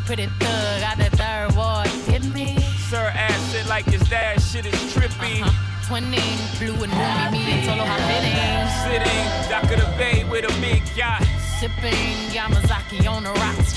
Pretty 0.04 0.26
thug 0.26 0.82
out 0.82 0.98
the 0.98 1.16
third 1.16 1.54
ward, 1.54 1.86
hit 2.10 2.24
me. 2.34 2.58
Sir 2.90 3.12
ass 3.14 3.52
shit 3.52 3.68
like 3.68 3.84
his 3.84 4.02
dad, 4.08 4.42
shit 4.42 4.66
is 4.66 4.74
trippy. 4.92 5.42
Uh-huh. 5.42 5.52
Twinning, 5.86 6.58
blue 6.58 6.82
and 6.82 6.92
Rumi, 6.92 7.46
me 7.46 7.52
and 7.52 7.64
Solo 7.64 7.84
how 7.84 7.98
fitting. 8.10 8.66
Sitting, 8.82 9.48
dock 9.48 9.70
of 9.70 9.78
the 9.78 9.96
bay 9.96 10.24
with 10.28 10.44
a 10.44 10.60
big 10.60 10.82
yacht. 10.96 11.37
Sipping 11.58 12.30
Yamazaki 12.30 13.10
on 13.10 13.24
the 13.24 13.32
rocks. 13.32 13.74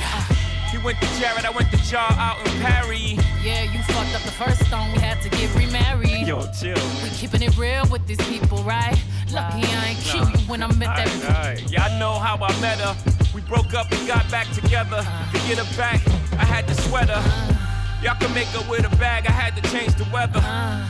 He 0.70 0.78
went 0.78 1.02
to 1.02 1.08
Jared, 1.20 1.46
I 1.46 1.50
went 1.50 1.72
to 1.72 1.78
Jar 1.78 2.12
out 2.12 2.38
in 2.46 2.62
Paris. 2.62 3.18
Yeah, 3.44 3.64
you 3.64 3.82
fucked 3.82 4.14
up 4.14 4.22
the 4.22 4.30
first 4.30 4.64
stone, 4.68 4.92
we 4.92 5.00
had 5.00 5.20
to 5.24 5.30
get 5.30 5.50
remarried. 5.56 6.28
Yo, 6.28 6.46
chill. 6.54 6.78
We 7.02 7.10
keeping 7.10 7.42
it 7.42 7.58
real 7.58 7.84
with 7.90 8.06
these 8.06 8.22
people, 8.30 8.60
right? 8.60 8.96
Lucky 9.32 9.66
I 9.66 9.88
ain't 9.90 10.00
kill 10.00 10.30
you 10.30 10.38
when 10.48 10.62
I 10.62 10.68
met 10.76 10.96
that. 10.96 11.10
Alright, 11.26 11.72
Y'all 11.72 11.98
know 11.98 12.14
how 12.20 12.36
I 12.36 12.54
met 12.62 12.78
her. 12.78 12.96
We 13.34 13.42
broke 13.42 13.74
up 13.74 13.92
and 13.92 14.08
got 14.08 14.30
back 14.30 14.48
together. 14.52 15.02
To 15.02 15.38
get 15.48 15.58
her 15.58 15.76
back, 15.76 16.08
I 16.34 16.46
had 16.46 16.68
to 16.68 16.76
sweat 16.84 17.10
her. 17.10 17.58
Y'all 18.04 18.16
can 18.20 18.32
make 18.36 18.48
her 18.50 18.64
with 18.70 18.86
a 18.86 18.96
bag, 18.98 19.26
I 19.26 19.32
had 19.32 19.56
to 19.56 19.72
change 19.72 19.96
the 19.96 20.06
weather. 20.14 20.40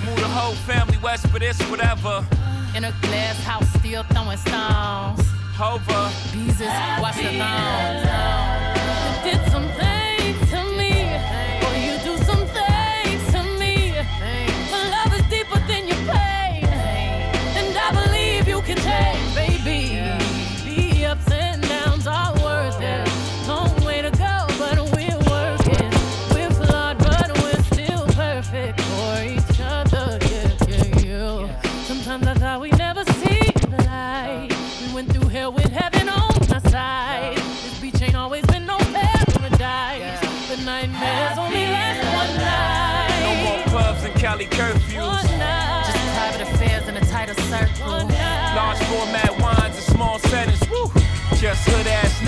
Move 0.05 0.19
the 0.19 0.27
whole 0.27 0.55
family 0.67 0.97
west 1.01 1.25
for 1.27 1.39
this, 1.39 1.57
whatever. 1.69 2.27
In 2.75 2.83
a 2.83 2.91
glass 3.01 3.41
house, 3.45 3.69
still 3.79 4.03
throwing 4.03 4.37
stones. 4.37 5.40
Hover. 5.63 6.09
Jesus, 6.33 6.73
watch 6.99 7.17
the 7.17 7.37
thongs. 7.37 8.01
You 9.05 9.31
did 9.31 9.51
some 9.51 9.67
Just 51.51 51.67
hood 51.67 51.87
ass 51.87 52.20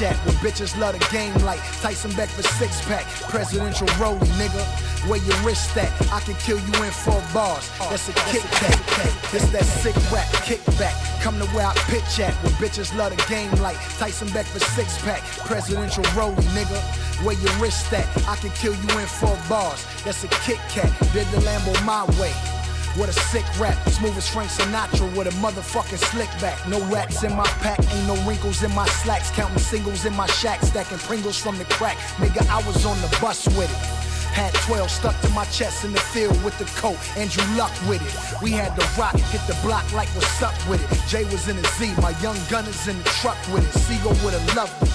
Pitch. 0.00 0.16
Where 0.24 0.34
bitches 0.52 0.78
love 0.78 0.98
the 0.98 1.06
game 1.12 1.34
like 1.44 1.60
Tyson 1.80 2.10
Beckford 2.16 2.44
six 2.44 2.80
pack. 2.86 3.04
Presidential 3.28 3.86
rollie, 4.00 4.26
nigga. 4.40 4.64
Where 5.08 5.20
your 5.20 5.36
wrist 5.44 5.76
at? 5.76 5.90
I 6.12 6.20
can 6.20 6.34
kill 6.34 6.58
you 6.58 6.84
in 6.84 6.90
four 6.90 7.22
bars. 7.34 7.70
That's 7.78 8.08
a 8.08 8.12
kickback. 8.12 9.30
This 9.30 9.48
that 9.50 9.64
sick 9.64 9.94
rap, 10.10 10.26
kickback. 10.48 10.94
Come 11.22 11.38
to 11.38 11.46
where 11.48 11.66
I 11.66 11.74
pitch 11.88 12.20
at. 12.20 12.32
Where 12.42 12.52
bitches 12.54 12.96
love 12.96 13.14
the 13.14 13.22
game 13.28 13.50
like 13.62 13.76
Tyson 13.98 14.28
Beckford 14.32 14.62
six 14.62 14.98
pack. 15.02 15.22
Presidential 15.44 16.04
rollie, 16.16 16.36
nigga. 16.56 16.80
Where 17.24 17.36
your 17.36 17.52
wrist 17.60 17.92
at? 17.92 18.06
I 18.26 18.36
can 18.36 18.50
kill 18.50 18.74
you 18.74 18.98
in 18.98 19.06
four 19.06 19.36
bars. 19.48 19.84
That's 20.04 20.24
a 20.24 20.28
Kit 20.28 20.58
Kat. 20.70 20.90
Did 21.12 21.26
the 21.28 21.40
Lambo 21.44 21.84
my 21.84 22.04
way. 22.20 22.59
What 22.96 23.08
a 23.08 23.12
sick 23.12 23.44
rap, 23.60 23.78
smooth 23.88 24.16
as 24.16 24.28
Frank 24.28 24.50
Sinatra 24.50 25.16
with 25.16 25.28
a 25.28 25.30
motherfucking 25.38 25.98
slick 25.98 26.28
back. 26.40 26.58
No 26.68 26.80
rats 26.86 27.22
in 27.22 27.34
my 27.36 27.46
pack, 27.62 27.78
ain't 27.78 28.06
no 28.08 28.16
wrinkles 28.26 28.64
in 28.64 28.74
my 28.74 28.86
slacks. 28.86 29.30
Counting 29.30 29.58
singles 29.58 30.04
in 30.06 30.14
my 30.16 30.26
shack, 30.26 30.60
stacking 30.62 30.98
Pringles 30.98 31.38
from 31.38 31.56
the 31.56 31.64
crack. 31.66 31.96
Nigga, 32.18 32.42
I 32.50 32.66
was 32.66 32.84
on 32.84 33.00
the 33.00 33.16
bus 33.20 33.46
with 33.56 33.70
it. 33.70 34.00
Had 34.34 34.52
12 34.66 34.90
stuck 34.90 35.20
to 35.20 35.28
my 35.30 35.44
chest 35.46 35.84
in 35.84 35.92
the 35.92 36.00
field 36.00 36.34
with 36.42 36.58
the 36.58 36.64
coat. 36.80 36.98
Andrew 37.16 37.44
Luck 37.56 37.72
with 37.88 38.02
it. 38.02 38.42
We 38.42 38.50
had 38.50 38.74
the 38.74 38.86
rock, 38.98 39.14
hit 39.14 39.42
the 39.46 39.58
block 39.62 39.86
like 39.92 40.08
what's 40.08 40.42
up 40.42 40.54
with 40.68 40.82
it. 40.82 41.08
Jay 41.08 41.24
was 41.24 41.48
in 41.48 41.56
the 41.56 41.68
Z, 41.78 41.94
my 42.02 42.10
young 42.20 42.36
gunners 42.50 42.88
in 42.88 42.98
the 42.98 43.08
truck 43.22 43.38
with 43.54 43.62
it. 43.64 43.78
Seagull 43.78 44.18
would've 44.24 44.56
loved 44.56 44.82
it. 44.82 44.88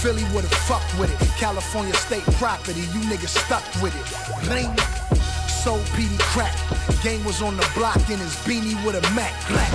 Philly 0.00 0.24
would've 0.34 0.52
fucked 0.64 0.98
with 0.98 1.12
it. 1.12 1.28
California 1.36 1.94
state 1.94 2.24
property, 2.40 2.80
you 2.80 3.00
niggas 3.12 3.36
stuck 3.44 3.64
with 3.82 3.94
it. 3.94 4.48
Ring 4.48 4.74
sold 5.62 5.82
PD 5.94 6.18
crack. 6.18 6.56
Gang 7.04 7.22
was 7.24 7.40
on 7.40 7.56
the 7.56 7.70
block 7.76 8.10
in 8.10 8.18
his 8.18 8.34
beanie 8.44 8.74
with 8.84 8.96
a 8.96 9.14
Mac 9.14 9.32
black. 9.48 9.70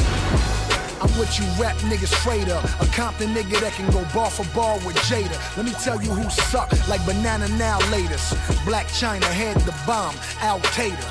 I'm 1.01 1.09
what 1.17 1.39
you 1.39 1.45
rap 1.61 1.77
niggas 1.77 2.13
straight 2.19 2.49
up. 2.49 2.63
A 2.81 2.85
Compton 2.87 3.33
nigga 3.33 3.61
that 3.61 3.71
can 3.71 3.89
go 3.91 4.03
ball 4.13 4.29
for 4.29 4.45
ball 4.53 4.75
with 4.85 4.97
Jada. 5.07 5.37
Let 5.55 5.65
me 5.65 5.71
tell 5.71 6.01
you 6.01 6.11
who 6.11 6.29
suck 6.29 6.69
like 6.89 7.05
banana 7.05 7.47
now 7.57 7.79
latest. 7.89 8.33
Blac 8.65 8.87
Chyna 8.99 9.31
had 9.31 9.55
the 9.61 9.73
bomb, 9.85 10.15
Al 10.41 10.59
Qaeda. 10.75 11.07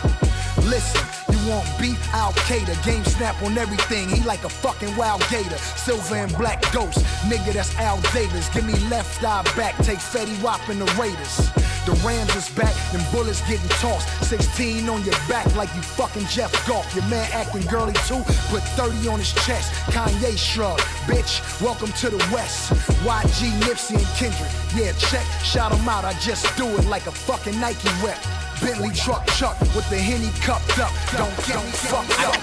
Listen, 0.69 1.26
want 1.49 1.67
beef? 1.81 1.99
Al 2.15 2.33
Qaeda. 2.47 2.75
Game 2.85 3.05
snap 3.05 3.41
on 3.43 3.57
everything. 3.59 4.09
He 4.09 4.23
like 4.23 4.45
a 4.45 4.49
fucking 4.49 4.97
wild 4.97 5.25
gator. 5.31 5.57
Silver 5.57 6.17
and 6.17 6.37
black 6.37 6.61
ghost. 6.73 6.99
Nigga, 7.29 7.53
that's 7.53 7.75
Al 7.77 8.01
Davis. 8.13 8.49
Give 8.51 8.65
me 8.65 8.75
left 8.89 9.23
eye 9.25 9.43
back. 9.57 9.77
Take 9.79 9.99
Fetty 9.99 10.41
Wap 10.43 10.69
and 10.69 10.81
the 10.81 10.93
Raiders. 11.01 11.51
The 11.87 11.93
Rams 12.05 12.35
is 12.35 12.49
back, 12.49 12.75
them 12.91 13.01
bullets 13.13 13.41
getting 13.43 13.69
tossed. 13.79 14.09
16 14.25 14.89
on 14.89 15.05
your 15.05 15.15
back 15.29 15.47
like 15.55 15.73
you 15.77 15.83
fucking 15.83 16.27
Jeff 16.27 16.51
Goff. 16.67 16.93
Your 16.97 17.05
man 17.05 17.31
acting 17.33 17.63
girly 17.71 17.93
too, 18.09 18.25
put 18.51 18.65
30 18.75 19.07
on 19.07 19.21
his 19.21 19.33
chest. 19.47 19.73
Kanye 19.95 20.37
shrug, 20.37 20.81
bitch, 21.07 21.63
welcome 21.63 21.93
to 21.93 22.11
the 22.11 22.19
West. 22.35 22.73
YG, 23.07 23.53
Nipsey, 23.61 23.95
and 23.95 24.17
Kendrick. 24.19 24.51
Yeah, 24.75 24.99
check, 24.99 25.25
shout 25.45 25.71
them 25.71 25.89
out, 25.89 26.05
I 26.05 26.15
just 26.15 26.45
do 26.57 26.67
it 26.67 26.87
like 26.87 27.07
a 27.07 27.13
fucking 27.13 27.61
Nike 27.61 27.89
rep. 28.05 28.19
Bentley 28.61 28.95
truck 28.95 29.27
chuck 29.29 29.59
with 29.75 29.89
the 29.91 29.99
henny 29.99 30.31
cupped 30.41 30.79
up. 30.79 30.93
Don't 31.17 31.37
get 31.47 31.63
me 31.65 31.71
fucked 31.73 32.21
up. 32.21 32.37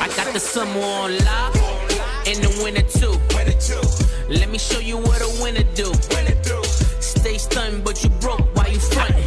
I 0.00 0.08
got 0.16 0.32
the 0.32 0.40
summer 0.40 0.80
on 0.80 1.18
lock 1.24 1.54
and 2.26 2.38
the 2.44 2.60
winter 2.62 2.82
too. 2.82 3.16
Let 4.28 4.48
me 4.48 4.58
show 4.58 4.78
you 4.78 4.98
what 4.98 5.20
a 5.20 5.42
winner 5.42 5.64
do. 5.74 5.92
Stay 7.00 7.38
stunned, 7.38 7.84
but 7.84 8.02
you 8.02 8.10
broke 8.20 8.46
while 8.54 8.70
you 8.70 8.78
frontin'. 8.78 9.24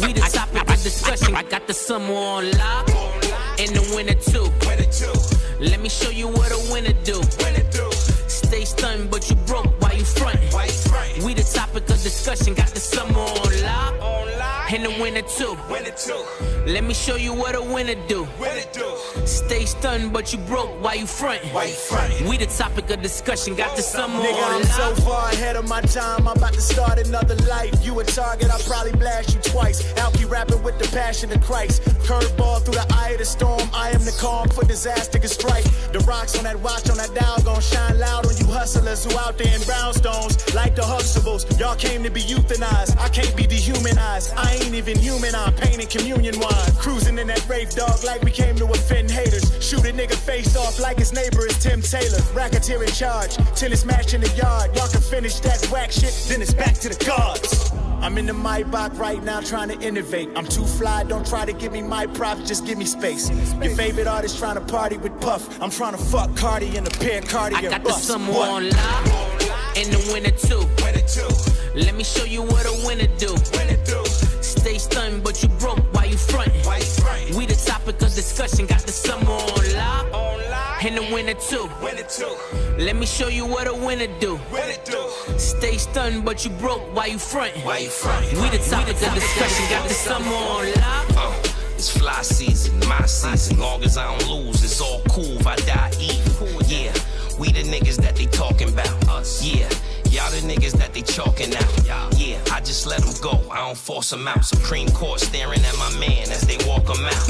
We 0.00 0.12
the 0.12 0.22
topic 0.32 0.62
of 0.62 0.82
discussion. 0.82 1.36
I 1.36 1.42
got 1.42 1.66
the 1.66 1.74
summer 1.74 2.14
on 2.14 2.50
lock 2.52 2.88
and 3.58 3.70
the 3.76 3.92
winter 3.94 4.14
too. 4.14 4.48
Let 5.60 5.80
me 5.80 5.88
show 5.88 6.10
you 6.10 6.28
what 6.28 6.50
a 6.50 6.72
winner 6.72 6.94
do. 7.04 7.22
Stay 8.26 8.64
stunned, 8.64 9.10
but 9.10 9.28
you 9.28 9.36
broke 9.46 9.70
while 9.80 9.94
you 9.94 10.04
frontin'. 10.04 10.40
We 11.24 11.34
the 11.34 11.44
topic 11.44 11.88
of 11.90 12.02
discussion, 12.02 12.54
got 12.54 12.68
the 12.68 12.80
summer. 12.80 13.11
And 14.72 14.86
the 14.86 15.02
winner 15.02 15.20
too. 15.20 15.54
Let 16.66 16.84
me 16.84 16.94
show 16.94 17.16
you 17.16 17.34
what 17.34 17.54
a 17.54 17.60
winner 17.60 17.94
do. 18.08 18.26
Stay 19.26 19.66
stunned, 19.66 20.14
but 20.14 20.32
you 20.32 20.38
broke 20.38 20.82
Why 20.82 20.94
you 20.94 21.04
frontin'. 21.04 22.26
We 22.26 22.38
the 22.38 22.46
topic 22.46 22.88
of 22.88 23.02
discussion, 23.02 23.54
got 23.54 23.76
the 23.76 23.82
summer 23.82 24.18
Nigga, 24.18 24.42
on 24.42 24.62
I'm 24.62 24.64
so 24.64 24.94
far 25.02 25.28
ahead 25.30 25.56
of 25.56 25.68
my 25.68 25.82
time. 25.82 26.26
I'm 26.26 26.38
about 26.38 26.54
to 26.54 26.62
start 26.62 26.98
another 26.98 27.34
life. 27.50 27.84
You 27.84 28.00
a 28.00 28.04
target, 28.04 28.50
I'll 28.50 28.60
probably 28.60 28.92
blast 28.92 29.34
you 29.34 29.40
twice. 29.42 29.82
Alky 29.94 30.28
rapping 30.30 30.62
with 30.62 30.78
the 30.78 30.88
passion 30.96 31.30
of 31.32 31.42
Christ. 31.42 31.82
Curveball 32.06 32.64
through 32.64 32.74
the 32.74 32.86
eye 32.94 33.10
of 33.10 33.18
the 33.18 33.26
storm. 33.26 33.68
I 33.74 33.90
am 33.90 34.04
the 34.04 34.16
calm 34.18 34.48
for 34.48 34.64
disaster 34.64 35.18
can 35.18 35.28
strike. 35.28 35.64
The 35.92 35.98
rocks 36.08 36.38
on 36.38 36.44
that 36.44 36.58
watch 36.58 36.88
on 36.88 36.96
that 36.96 37.14
dial 37.14 37.42
gon' 37.42 37.60
shine 37.60 37.98
loud 37.98 38.24
on 38.24 38.36
you 38.38 38.46
hustlers 38.46 39.04
who 39.04 39.18
out 39.18 39.36
there 39.36 39.54
in 39.54 39.60
brownstones. 39.62 40.54
Like 40.54 40.76
the 40.76 40.82
Huxtables, 40.82 41.58
y'all 41.60 41.76
came 41.76 42.02
to 42.04 42.10
be 42.10 42.22
euthanized. 42.22 42.96
I 42.98 43.08
can't 43.08 43.36
be 43.36 43.46
dehumanized. 43.46 44.32
I 44.36 44.54
ain't 44.54 44.61
even 44.70 44.98
human. 44.98 45.34
I'm 45.34 45.52
painting 45.54 45.88
communion 45.88 46.38
wine. 46.38 46.72
Cruising 46.78 47.18
in 47.18 47.26
that 47.28 47.46
rave 47.48 47.70
dog 47.70 48.02
like 48.04 48.22
we 48.22 48.30
came 48.30 48.54
to 48.56 48.66
offend 48.66 49.10
haters. 49.10 49.44
Shoot 49.62 49.84
a 49.86 49.92
nigga 49.92 50.14
face 50.14 50.56
off 50.56 50.78
like 50.78 50.98
his 50.98 51.12
neighbor 51.12 51.46
is 51.46 51.58
Tim 51.58 51.82
Taylor. 51.82 52.18
Racketeer 52.34 52.82
in 52.82 52.90
charge 52.90 53.36
till 53.56 53.72
it's 53.72 53.84
match 53.84 54.14
in 54.14 54.20
the 54.20 54.30
yard. 54.30 54.74
Y'all 54.76 54.88
can 54.88 55.00
finish 55.00 55.40
that 55.40 55.64
whack 55.70 55.90
shit, 55.90 56.14
then 56.28 56.40
it's 56.42 56.54
back 56.54 56.74
to 56.74 56.88
the 56.88 57.04
guards. 57.04 57.70
I'm 58.00 58.18
in 58.18 58.26
the 58.26 58.32
Maybach 58.32 58.98
right 58.98 59.22
now 59.22 59.40
trying 59.40 59.68
to 59.68 59.78
innovate. 59.86 60.28
I'm 60.34 60.46
too 60.46 60.64
fly, 60.64 61.04
don't 61.04 61.26
try 61.26 61.44
to 61.44 61.52
give 61.52 61.72
me 61.72 61.82
my 61.82 62.06
props, 62.06 62.48
just 62.48 62.66
give 62.66 62.76
me 62.76 62.84
space. 62.84 63.30
Your 63.62 63.74
favorite 63.76 64.08
artist 64.08 64.38
trying 64.38 64.56
to 64.56 64.60
party 64.60 64.96
with 64.96 65.18
Puff. 65.20 65.60
I'm 65.62 65.70
trying 65.70 65.92
to 65.92 66.02
fuck 66.02 66.34
Cardi 66.36 66.76
in 66.76 66.86
a 66.86 66.90
pair 66.90 67.20
of 67.20 67.28
Cartier 67.28 67.58
I 67.58 67.70
got 67.70 67.84
the 67.84 67.92
summer 67.92 68.32
What? 68.32 68.48
on 68.48 68.70
lock. 68.70 69.76
And 69.76 69.90
the 69.92 70.10
winner 70.12 70.30
too. 70.30 70.68
Let 71.74 71.94
me 71.94 72.04
show 72.04 72.24
you 72.24 72.42
what 72.42 72.66
a 72.66 72.86
winner 72.86 73.06
do. 73.16 73.34
Stay 74.62 74.78
stunned, 74.78 75.24
but 75.24 75.42
you 75.42 75.48
broke 75.58 75.80
while 75.92 76.06
you 76.06 76.16
frontin'. 76.16 76.54
We 77.36 77.46
the 77.46 77.56
topic 77.56 78.00
of 78.00 78.14
discussion, 78.14 78.66
got 78.66 78.82
the 78.82 78.92
summer 78.92 79.32
on 79.32 79.74
lock. 79.74 80.84
And 80.84 80.96
the 80.96 81.12
winner 81.12 81.34
too. 81.34 81.68
Let 82.78 82.94
me 82.94 83.04
show 83.04 83.26
you 83.26 83.44
what 83.44 83.66
a 83.66 83.74
winner 83.74 84.06
do. 84.20 84.38
Stay 85.36 85.78
stunned, 85.78 86.24
but 86.24 86.44
you 86.44 86.52
broke 86.52 86.94
while 86.94 87.08
you 87.08 87.18
frontin'. 87.18 87.64
We 87.66 87.88
the 88.50 88.64
topic 88.70 89.02
of 89.02 89.14
discussion, 89.14 89.68
got 89.68 89.88
the 89.88 89.94
summer 89.94 90.32
on 90.32 90.66
lock. 90.74 91.10
Uh, 91.16 91.34
it's 91.74 91.90
fly 91.98 92.22
season, 92.22 92.78
my 92.88 93.04
season. 93.06 93.58
Long 93.58 93.82
as 93.82 93.98
I 93.98 94.16
don't 94.16 94.30
lose, 94.30 94.62
it's 94.62 94.80
all 94.80 95.02
cool 95.08 95.40
if 95.40 95.46
I 95.48 95.56
die 95.56 95.90
even. 95.98 96.30
Yeah, 96.68 96.92
we 97.36 97.50
the 97.50 97.64
niggas 97.64 97.96
that 97.96 98.14
they 98.14 98.26
talking 98.26 98.68
about. 98.68 98.86
Yeah, 99.42 99.68
y'all 100.12 100.30
the 100.30 100.40
niggas 100.46 100.72
that 100.72 100.92
they 100.92 101.00
chalking 101.00 101.54
out. 101.56 102.18
Yeah, 102.18 102.38
I 102.52 102.60
just 102.60 102.86
let 102.86 103.00
them 103.00 103.14
go, 103.22 103.40
I 103.50 103.56
don't 103.66 103.76
force 103.76 104.10
them 104.10 104.28
out. 104.28 104.44
Supreme 104.44 104.88
Court 104.90 105.20
staring 105.20 105.60
at 105.64 105.76
my 105.78 105.90
man 105.98 106.30
as 106.30 106.42
they 106.42 106.58
walk 106.68 106.84
him 106.84 107.04
out. 107.04 107.26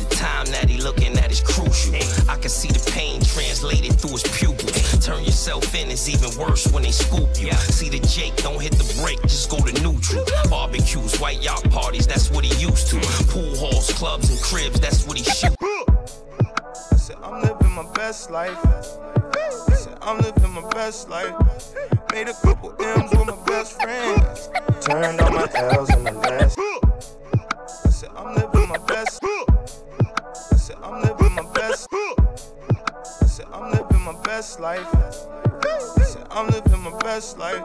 The 0.00 0.14
time 0.16 0.46
that 0.46 0.68
he 0.68 0.78
looking 0.78 1.16
at 1.18 1.30
is 1.30 1.40
crucial. 1.40 1.94
I 2.28 2.36
can 2.36 2.50
see 2.50 2.68
the 2.68 2.82
pain 2.90 3.20
translated 3.22 3.98
through 4.00 4.18
his 4.18 4.24
pupils. 4.24 5.04
Turn 5.04 5.22
yourself 5.22 5.72
in 5.74 5.88
is 5.90 6.08
even 6.10 6.36
worse 6.38 6.66
when 6.72 6.82
they 6.82 6.90
scoop 6.90 7.30
you. 7.38 7.52
See 7.70 7.88
the 7.88 8.00
Jake, 8.00 8.34
don't 8.36 8.60
hit 8.60 8.72
the 8.72 8.86
brake, 9.00 9.22
just 9.22 9.48
go 9.48 9.58
to 9.58 9.72
neutral. 9.82 10.24
Barbecues, 10.50 11.20
white 11.20 11.42
yacht 11.42 11.62
parties, 11.70 12.06
that's 12.06 12.30
what 12.30 12.44
he 12.44 12.52
used 12.60 12.88
to. 12.88 12.98
Pool 13.30 13.56
halls, 13.56 13.92
clubs, 13.92 14.30
and 14.30 14.40
cribs, 14.42 14.80
that's 14.80 15.06
what 15.06 15.16
he 15.16 15.24
shoot. 15.24 15.54
I 15.62 16.96
said, 16.96 17.16
I'm 17.22 17.40
living 17.42 17.70
my 17.70 17.86
best 17.94 18.30
life. 18.30 18.58
I 18.66 19.74
said, 19.74 19.96
I'm 20.02 20.18
living 20.18 20.52
my 20.52 20.68
best 20.70 21.08
life. 21.08 21.34
Made 22.16 22.28
a 22.28 22.32
couple 22.32 22.74
M's 22.80 23.10
with 23.10 23.26
my 23.26 23.36
best 23.44 23.82
friends. 23.82 24.48
Turned 24.80 25.20
all 25.20 25.32
my 25.32 25.46
L's 25.54 25.90
in 25.94 26.02
the 26.02 26.12
last. 26.12 26.58
I 27.84 27.90
said, 27.90 28.08
I'm 28.16 28.34
living 28.34 28.68
my 28.70 28.78
best. 28.86 29.20
I 29.22 30.56
said, 30.56 30.76
I'm 30.82 31.02
living 31.02 31.34
my 31.34 31.42
best. 31.52 31.86
I 31.92 33.26
said, 33.26 33.44
I'm 33.52 33.70
living 33.70 34.00
my 34.00 34.18
best 34.24 34.60
life. 34.60 34.88
I 34.94 36.04
said, 36.04 36.26
I'm 36.30 36.48
living 36.48 36.80
my 36.84 36.98
best 37.00 37.36
life. 37.36 37.62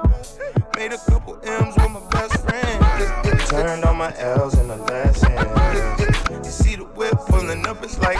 Made 0.76 0.92
a 0.92 0.98
couple 0.98 1.40
M's 1.46 1.78
with 1.78 1.92
my 1.92 2.06
best 2.10 2.38
friends. 2.46 3.50
Turned 3.50 3.86
all 3.86 3.94
my 3.94 4.14
L's 4.18 4.60
in 4.60 4.68
the 4.68 4.76
last 4.76 5.24
hand. 5.24 6.44
You 6.44 6.52
see 6.52 6.76
the 6.76 6.84
whip 6.84 7.18
pulling 7.30 7.66
up, 7.66 7.82
it's 7.86 7.98
like 8.00 8.20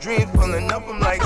Dreams 0.00 0.30
pulling 0.32 0.72
up, 0.72 0.88
I'm 0.88 1.00
like 1.00 1.20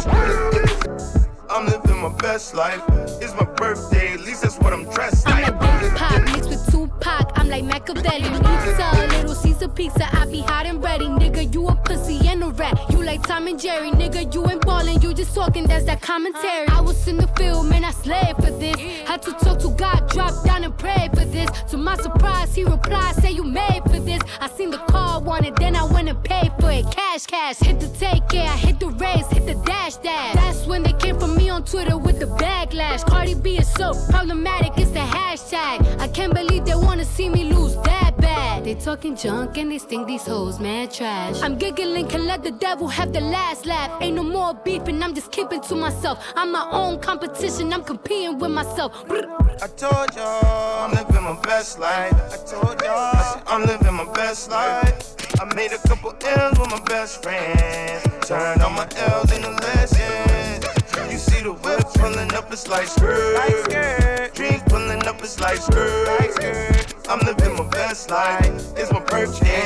I'm 1.50 1.66
living 1.66 2.00
my 2.00 2.08
best 2.18 2.54
life. 2.54 2.82
It's 3.20 3.34
my 3.34 3.44
birthday, 3.44 4.12
at 4.12 4.20
least 4.20 4.42
that's 4.42 4.58
what 4.58 4.72
I'm 4.72 4.84
dressed 4.90 5.26
like. 5.26 5.46
I'm 5.46 5.58
like 5.58 5.80
Big 5.80 5.94
Pop 5.94 6.22
mixed 6.24 6.48
with 6.50 6.70
Tupac. 6.70 7.33
Like 7.54 7.66
Machiavelli. 7.66 8.28
Pizza, 8.30 9.06
little 9.10 9.34
Caesar 9.36 9.68
pizza. 9.68 10.08
I 10.12 10.26
be 10.26 10.40
hot 10.40 10.66
and 10.66 10.82
ready. 10.82 11.04
Nigga, 11.04 11.54
you 11.54 11.68
a 11.68 11.76
pussy 11.76 12.18
and 12.26 12.42
a 12.42 12.48
rat. 12.48 12.76
You 12.90 13.04
like 13.04 13.22
Tom 13.22 13.46
and 13.46 13.60
Jerry. 13.60 13.92
Nigga, 13.92 14.34
you 14.34 14.44
ain't 14.50 14.66
ballin'. 14.66 15.00
You 15.00 15.14
just 15.14 15.36
talking. 15.36 15.64
That's 15.68 15.84
that 15.84 16.00
commentary. 16.02 16.66
I 16.66 16.80
was 16.80 17.06
in 17.06 17.16
the 17.16 17.28
field, 17.36 17.66
man. 17.66 17.84
I 17.84 17.92
slaved 17.92 18.42
for 18.42 18.50
this. 18.50 18.74
Had 19.06 19.22
to 19.22 19.32
talk 19.34 19.60
to 19.60 19.68
God, 19.68 20.10
drop 20.10 20.44
down 20.44 20.64
and 20.64 20.76
pray 20.76 21.08
for 21.14 21.24
this. 21.24 21.48
To 21.70 21.76
my 21.76 21.96
surprise, 21.98 22.52
he 22.52 22.64
replied, 22.64 23.14
say 23.22 23.30
you 23.30 23.44
made 23.44 23.82
for 23.84 24.00
this. 24.00 24.20
I 24.40 24.48
seen 24.48 24.70
the 24.72 24.78
car, 24.78 25.20
wanted, 25.20 25.54
then 25.54 25.76
I 25.76 25.84
went 25.84 26.08
and 26.08 26.20
paid 26.24 26.50
for 26.58 26.72
it. 26.72 26.86
Cash, 26.90 27.26
cash. 27.26 27.58
Hit 27.60 27.78
the 27.78 27.86
take 27.86 28.26
care. 28.28 28.48
I 28.48 28.56
hit 28.56 28.80
the 28.80 28.88
raise, 28.88 29.28
hit 29.28 29.46
the 29.46 29.54
dash, 29.64 29.94
dash. 29.98 30.34
That's 30.34 30.66
when 30.66 30.82
they 30.82 30.92
came 30.94 31.20
for 31.20 31.28
me 31.28 31.50
on 31.50 31.64
Twitter 31.64 31.98
with 31.98 32.18
the 32.18 32.26
backlash. 32.26 33.06
Cardi 33.06 33.34
B 33.34 33.58
is 33.58 33.70
so 33.74 33.92
problematic, 34.10 34.72
it's 34.76 34.90
the 34.90 34.98
hashtag. 34.98 36.00
I 36.00 36.08
can't 36.08 36.34
believe 36.34 36.64
they 36.64 36.74
wanna 36.74 37.04
see 37.04 37.28
me 37.28 37.43
lose 37.44 37.76
that 37.84 38.16
bad. 38.18 38.64
They 38.64 38.74
talking 38.74 39.16
junk 39.16 39.56
and 39.58 39.70
they 39.70 39.78
think 39.78 40.06
these 40.06 40.26
hoes 40.26 40.58
mad 40.60 40.92
trash. 40.92 41.40
I'm 41.42 41.56
giggling, 41.56 42.08
can 42.08 42.26
let 42.26 42.42
the 42.42 42.50
devil 42.50 42.88
have 42.88 43.12
the 43.12 43.20
last 43.20 43.66
laugh. 43.66 43.90
Ain't 44.02 44.16
no 44.16 44.22
more 44.22 44.54
beefing, 44.64 45.02
I'm 45.02 45.14
just 45.14 45.30
keeping 45.32 45.60
to 45.62 45.74
myself. 45.74 46.24
I'm 46.36 46.52
my 46.52 46.68
own 46.70 47.00
competition, 47.00 47.72
I'm 47.72 47.84
competing 47.84 48.38
with 48.38 48.50
myself. 48.50 49.06
Brr. 49.06 49.24
I 49.62 49.66
told 49.68 50.14
y'all 50.16 50.84
I'm 50.84 50.92
living 50.92 51.22
my 51.22 51.38
best 51.42 51.78
life. 51.78 52.14
I 52.32 52.36
told 52.36 52.80
y'all 52.82 53.14
I 53.14 53.34
said, 53.34 53.42
I'm 53.46 53.62
living 53.64 53.94
my 53.94 54.10
best 54.12 54.50
life. 54.50 55.14
I 55.40 55.44
made 55.54 55.72
a 55.72 55.78
couple 55.88 56.14
M's 56.24 56.58
with 56.58 56.70
my 56.70 56.80
best 56.86 57.22
friends. 57.22 58.02
Turned 58.26 58.62
all 58.62 58.70
my 58.70 58.88
L's 58.96 59.32
into 59.32 59.50
lessons. 59.50 60.64
You 61.10 61.18
see 61.18 61.42
the 61.42 61.52
whip 61.52 61.80
pulling 61.94 62.32
up, 62.34 62.52
it's 62.52 62.68
like 62.68 62.86
skirt. 62.86 64.34
Dreams 64.34 64.62
pulling 64.66 65.06
up, 65.06 65.20
it's 65.20 65.40
like 65.40 65.58
skirt. 65.58 66.83
I'm 67.06 67.20
living 67.20 67.54
my 67.56 67.68
best 67.68 68.10
life. 68.10 68.44
It's 68.76 68.90
my 68.90 69.00
birthday. 69.00 69.60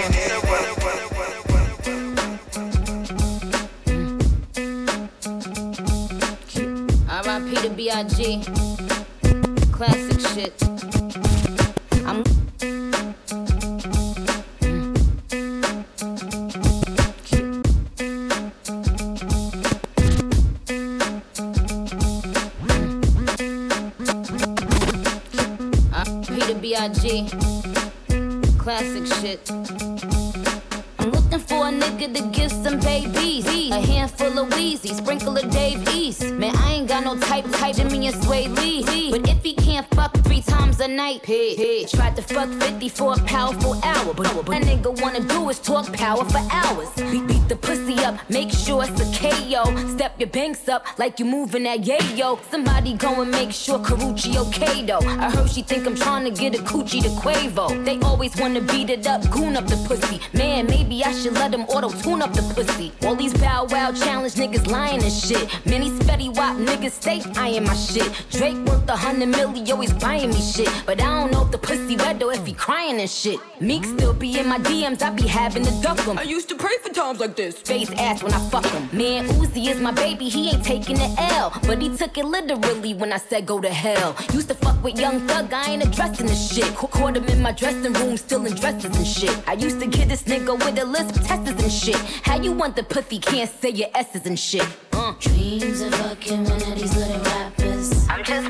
R.I.P. 7.08 7.54
to 7.56 7.70
B.I.G. 7.70 8.42
Classic 9.72 10.20
shit. 10.34 10.62
I'm. 12.06 12.37
Classic 28.58 29.06
shit. 29.22 29.50
I'm 30.98 31.10
looking 31.10 31.38
for 31.38 31.66
a 31.66 31.72
nigga 31.72 32.14
to 32.14 32.22
give 32.38 32.52
some 32.52 32.78
babies. 32.80 33.46
A 33.46 33.80
handful 33.80 34.38
of 34.38 34.50
Weezy, 34.50 34.94
sprinkle 34.94 35.34
of 35.38 35.50
Dave 35.50 35.88
East. 35.88 36.30
Man, 36.34 36.54
I 36.54 36.74
ain't 36.74 36.88
got 36.88 37.04
no 37.04 37.18
type, 37.18 37.46
type 37.52 37.76
Jxmmi 37.76 38.12
and 38.12 38.16
Swae 38.22 38.54
Lee. 38.58 39.10
But 39.10 39.26
if 39.26 39.42
he 39.42 39.54
can't 39.54 39.86
fuck 39.94 40.14
three 40.18 40.42
times 40.42 40.80
a 40.80 40.88
night, 40.88 41.24
he 41.24 41.86
tried 41.86 42.14
to 42.16 42.22
fuck 42.22 42.50
50 42.50 42.90
for 42.90 43.14
a 43.14 43.18
powerful 43.20 43.80
hour. 43.84 44.12
But 44.12 44.26
what 44.34 44.46
a 44.46 44.60
nigga 44.60 45.00
wanna 45.00 45.20
do 45.20 45.48
is 45.48 45.58
talk 45.58 45.90
power 45.94 46.26
for 46.26 46.42
hours. 46.50 46.90
Beat, 47.10 47.26
beat 47.26 47.48
the 47.48 47.56
pussy 47.56 47.87
up, 48.04 48.18
make 48.28 48.50
sure 48.50 48.84
it's 48.84 49.00
a 49.00 49.08
KO. 49.18 49.64
Step 49.96 50.18
your 50.18 50.28
banks 50.28 50.68
up 50.68 50.86
like 50.98 51.18
you 51.18 51.24
moving 51.24 51.64
that 51.64 51.80
yayo. 51.80 52.38
Somebody 52.50 52.94
go 52.94 53.22
and 53.22 53.30
make 53.30 53.52
sure 53.52 53.78
Karrueche 53.78 54.36
okay 54.36 54.84
though. 54.84 54.98
I 54.98 55.30
heard 55.30 55.50
she 55.50 55.62
think 55.62 55.86
I'm 55.86 55.96
trying 55.96 56.24
to 56.24 56.30
get 56.30 56.54
a 56.54 56.62
coochie 56.62 57.02
to 57.02 57.08
Quavo. 57.20 57.84
They 57.84 57.98
always 58.00 58.36
wanna 58.36 58.60
beat 58.60 58.90
it 58.90 59.06
up, 59.06 59.28
goon 59.30 59.56
up 59.56 59.66
the 59.66 59.76
pussy. 59.88 60.20
Man, 60.32 60.66
maybe 60.66 61.04
I 61.04 61.12
should 61.12 61.34
let 61.34 61.52
them 61.52 61.62
auto 61.62 61.90
tune 61.90 62.22
up 62.22 62.32
the 62.32 62.42
pussy. 62.54 62.92
All 63.04 63.14
these 63.14 63.34
bow 63.34 63.66
wow 63.70 63.92
challenge 63.92 64.34
niggas 64.34 64.66
lying 64.66 65.02
and 65.02 65.12
shit. 65.12 65.48
Many 65.66 65.90
spetty 65.90 66.34
wop 66.34 66.56
niggas 66.56 66.92
stay 66.92 67.22
eyeing 67.36 67.64
my 67.64 67.74
shit. 67.74 68.10
Drake 68.30 68.58
worth 68.66 68.88
a 68.88 68.96
hundred 68.96 69.28
million, 69.28 69.64
milli, 69.64 69.70
always 69.72 69.92
buying 69.94 70.30
me 70.30 70.40
shit. 70.40 70.70
But 70.86 71.00
I 71.00 71.20
don't 71.20 71.32
know 71.32 71.44
if 71.44 71.50
the 71.50 71.58
pussy 71.58 71.96
wet 71.96 72.22
or 72.22 72.32
if 72.32 72.46
he 72.46 72.52
crying 72.52 73.00
and 73.00 73.10
shit. 73.10 73.38
Meek 73.60 73.84
still 73.84 74.14
be 74.14 74.38
in 74.38 74.48
my 74.48 74.58
DMs, 74.58 75.02
I 75.02 75.10
be 75.10 75.26
having 75.26 75.64
to 75.64 75.72
duck 75.82 75.98
him. 76.00 76.18
I 76.18 76.22
used 76.22 76.48
to 76.48 76.56
pray 76.56 76.76
for 76.82 76.90
times 76.90 77.20
like 77.20 77.36
this. 77.36 77.58
Face 77.60 77.87
ass 77.96 78.22
when 78.22 78.32
I 78.32 78.38
fuck 78.50 78.64
him. 78.66 78.88
Man, 78.96 79.26
Uzi 79.28 79.68
is 79.68 79.80
my 79.80 79.90
baby, 79.92 80.28
he 80.28 80.50
ain't 80.50 80.64
taking 80.64 80.96
the 80.96 81.14
L. 81.18 81.52
But 81.66 81.80
he 81.82 81.88
took 81.96 82.16
it 82.18 82.24
literally 82.24 82.94
when 82.94 83.12
I 83.12 83.18
said 83.18 83.46
go 83.46 83.60
to 83.60 83.68
hell. 83.68 84.16
Used 84.32 84.48
to 84.48 84.54
fuck 84.54 84.82
with 84.82 84.98
Young 84.98 85.20
Thug, 85.28 85.52
I 85.52 85.70
ain't 85.72 85.84
addressing 85.84 86.26
the 86.26 86.34
shit. 86.34 86.64
Ca- 86.74 86.86
Caught 86.88 87.16
him 87.16 87.24
in 87.26 87.40
my 87.42 87.52
dressing 87.52 87.92
room, 87.92 88.16
still 88.16 88.44
in 88.46 88.54
dresses 88.54 88.96
and 88.96 89.06
shit. 89.06 89.36
I 89.48 89.52
used 89.54 89.80
to 89.80 89.86
get 89.86 90.08
this 90.08 90.22
nigga 90.24 90.54
with 90.64 90.78
a 90.78 90.84
list 90.84 91.16
of 91.16 91.26
testers 91.26 91.62
and 91.62 91.72
shit. 91.72 91.96
How 92.22 92.36
you 92.40 92.52
want 92.52 92.76
the 92.76 92.82
pussy, 92.82 93.18
can't 93.18 93.50
say 93.50 93.70
your 93.70 93.88
S's 93.94 94.26
and 94.26 94.38
shit. 94.38 94.66
Uh. 94.92 95.14
Dreams 95.20 95.80
of 95.80 95.94
fucking 95.94 96.44
one 96.44 96.52
of 96.62 96.74
these 96.74 96.96
little 96.96 97.20
rappers. 97.22 98.08
I'm 98.08 98.24
just 98.24 98.48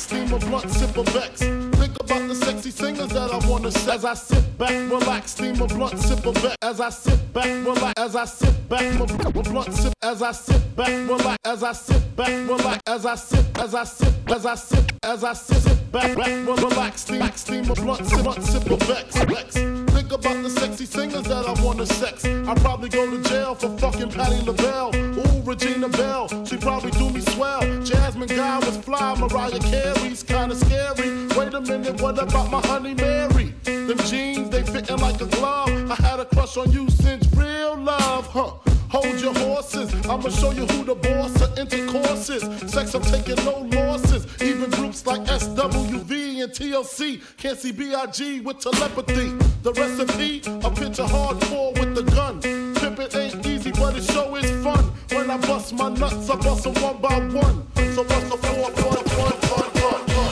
steam 0.00 0.32
a 0.32 0.38
blunt, 0.38 0.70
sip 0.70 0.96
a 0.96 1.02
vex. 1.04 1.40
Think 1.40 1.96
about 2.00 2.28
the 2.28 2.34
sexy 2.34 2.70
singers 2.70 3.08
that 3.08 3.30
I 3.30 3.48
wanna 3.48 3.70
see. 3.70 3.90
As 3.90 4.04
I 4.04 4.14
sit 4.14 4.58
back, 4.58 4.70
relax, 4.90 5.32
steam 5.32 5.60
a 5.60 5.66
blunt, 5.66 5.98
sip 5.98 6.24
a 6.26 6.32
vex. 6.32 6.56
As 6.62 6.80
I 6.80 6.90
sit 6.90 7.32
back, 7.32 7.46
relax. 7.66 7.92
As 7.96 8.16
I 8.16 8.24
sit 8.24 8.68
back, 8.68 8.98
my 8.98 9.06
blunt, 9.42 9.72
sip. 9.74 9.92
As 10.02 10.22
I 10.22 10.32
sit 10.32 10.76
back, 10.76 10.88
relax. 11.08 11.38
As 11.44 11.62
I 11.62 11.72
sit 11.72 12.16
back, 12.16 12.48
relax. 12.48 12.80
As 12.86 13.06
I 13.06 13.14
sit, 13.14 13.58
as 13.58 13.74
I 13.74 13.84
sit, 13.84 14.14
as 14.28 14.46
I 14.46 14.54
sit, 14.54 14.92
as 15.02 15.24
I 15.24 15.32
sit, 15.32 15.62
sit 15.62 15.92
back, 15.92 16.16
back, 16.16 16.46
relax, 16.46 17.00
steam, 17.02 17.30
steam 17.34 17.70
a 17.70 17.74
blunt, 17.74 18.06
sip, 18.06 18.42
sip 18.42 18.70
a 18.70 18.76
vex, 18.76 19.24
vex. 19.24 19.77
Think 20.08 20.24
about 20.24 20.42
the 20.42 20.48
sexy 20.48 20.86
singers 20.86 21.24
that 21.24 21.44
I 21.46 21.62
wanna 21.62 21.84
sex. 21.84 22.24
I 22.24 22.54
probably 22.54 22.88
go 22.88 23.10
to 23.10 23.22
jail 23.28 23.54
for 23.54 23.68
fucking 23.76 24.10
Patti 24.10 24.40
LaBelle. 24.40 24.96
Ooh, 24.96 25.42
Regina 25.42 25.86
Belle, 25.86 26.46
she 26.46 26.56
probably 26.56 26.92
do 26.92 27.10
me 27.10 27.20
swell. 27.20 27.60
Jasmine 27.84 28.28
Guy 28.28 28.58
was 28.60 28.78
fly, 28.78 29.14
Mariah 29.16 29.58
Carey's 29.58 30.22
kinda 30.22 30.56
scary. 30.56 31.10
Wait 31.36 31.52
a 31.52 31.60
minute, 31.60 32.00
what 32.00 32.18
about 32.18 32.50
my 32.50 32.66
honey 32.66 32.94
Mary? 32.94 33.52
Them 33.64 33.98
jeans, 34.06 34.48
they 34.48 34.62
fitting 34.62 34.96
like 34.96 35.20
a 35.20 35.26
glove. 35.26 35.90
I 35.90 35.96
had 35.96 36.20
a 36.20 36.24
crush 36.24 36.56
on 36.56 36.72
you 36.72 36.88
since 36.88 37.26
real 37.34 37.76
love, 37.76 38.28
huh? 38.28 38.52
Hold 38.88 39.20
your 39.20 39.34
horses, 39.34 39.92
I'ma 40.08 40.30
show 40.30 40.52
you 40.52 40.64
who 40.68 40.84
the 40.84 40.94
boss 40.94 41.38
of 41.42 41.58
intercourse 41.58 42.30
is. 42.30 42.42
Sex, 42.72 42.94
I'm 42.94 43.02
taking 43.02 43.36
no 43.44 43.68
losses. 43.76 44.26
Even 44.40 44.70
groups 44.70 45.04
like 45.04 45.20
SWV 45.26 46.17
and 46.40 46.52
TLC 46.52 47.20
can't 47.36 47.58
see 47.58 47.72
BIG 47.72 48.44
with 48.44 48.58
telepathy. 48.60 49.32
The 49.62 49.72
recipe, 49.72 50.40
a 50.46 50.70
picture 50.70 51.04
hardcore 51.04 51.78
with 51.78 51.94
the 51.94 52.02
gun. 52.02 52.40
Pimpin' 52.40 53.16
ain't 53.16 53.46
easy, 53.46 53.72
but 53.72 53.96
it 53.96 54.04
show 54.04 54.34
is 54.36 54.50
fun. 54.62 54.84
When 55.10 55.30
I 55.30 55.36
bust 55.38 55.72
my 55.74 55.88
nuts, 55.88 56.30
I 56.30 56.36
bust 56.36 56.64
them 56.64 56.74
one 56.82 57.00
by 57.00 57.18
one. 57.18 57.66
So 57.94 58.04
bust 58.04 58.26
a 58.26 58.36
four, 58.36 58.70
four, 58.70 58.92
four, 58.92 59.30
four, 59.30 59.62
four, 59.62 59.92
four. 59.92 60.28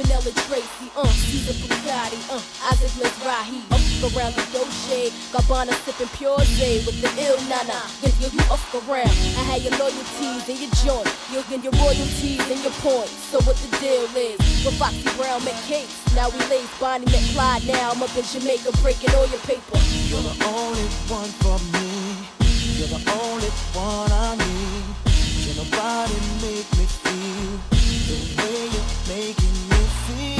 Vanilla 0.00 0.32
Tracy, 0.48 0.88
uh, 0.96 1.04
Caesar 1.04 1.52
Bugatti, 1.60 2.16
uh, 2.32 2.40
Isaac 2.72 2.92
Mizrahi. 2.96 3.60
Up 3.68 4.16
around 4.16 4.32
the 4.32 4.44
Dolce, 4.48 5.10
Gabbana 5.28 5.76
sipping 5.84 6.08
pure 6.16 6.40
J 6.56 6.80
with 6.86 6.96
the 7.04 7.10
ill 7.20 7.36
nana. 7.52 7.76
Yeah, 8.00 8.08
you, 8.16 8.32
you 8.32 8.40
up 8.48 8.64
around. 8.88 9.12
I 9.36 9.44
had 9.44 9.60
your 9.60 9.76
loyalties 9.76 10.48
and 10.48 10.56
your 10.56 10.72
joint. 10.80 11.04
You'll 11.30 11.44
get 11.52 11.62
your 11.62 11.76
royalties 11.76 12.40
and 12.48 12.60
your 12.64 12.72
points. 12.80 13.12
So 13.28 13.40
what 13.44 13.56
the 13.60 13.68
deal 13.76 14.08
is? 14.16 14.40
With 14.64 14.80
Foxy 14.80 15.04
Brown 15.20 15.44
cakes. 15.68 15.92
Now 16.16 16.30
we 16.30 16.38
lace 16.48 16.72
Bonnie 16.80 17.04
McFly. 17.04 17.68
Now 17.68 17.92
I'm 17.92 18.02
up 18.02 18.16
in 18.16 18.24
Jamaica 18.24 18.72
breaking 18.80 19.12
all 19.14 19.28
your 19.28 19.44
paper. 19.44 19.76
You're 20.08 20.24
the 20.24 20.36
only 20.48 20.88
one 21.12 21.28
for 21.44 21.60
me. 21.76 22.16
You're 22.80 22.88
the 22.88 23.04
only 23.20 23.52
one 23.76 24.08
I 24.08 24.32
need. 24.40 24.96
Can 25.44 25.56
nobody 25.60 26.16
make 26.40 26.68
me 26.72 26.86
feel 26.88 27.79
the 28.10 28.42
way 28.42 28.68
you're 28.74 29.16
making 29.16 29.68
me 29.68 29.76
feel? 30.06 30.39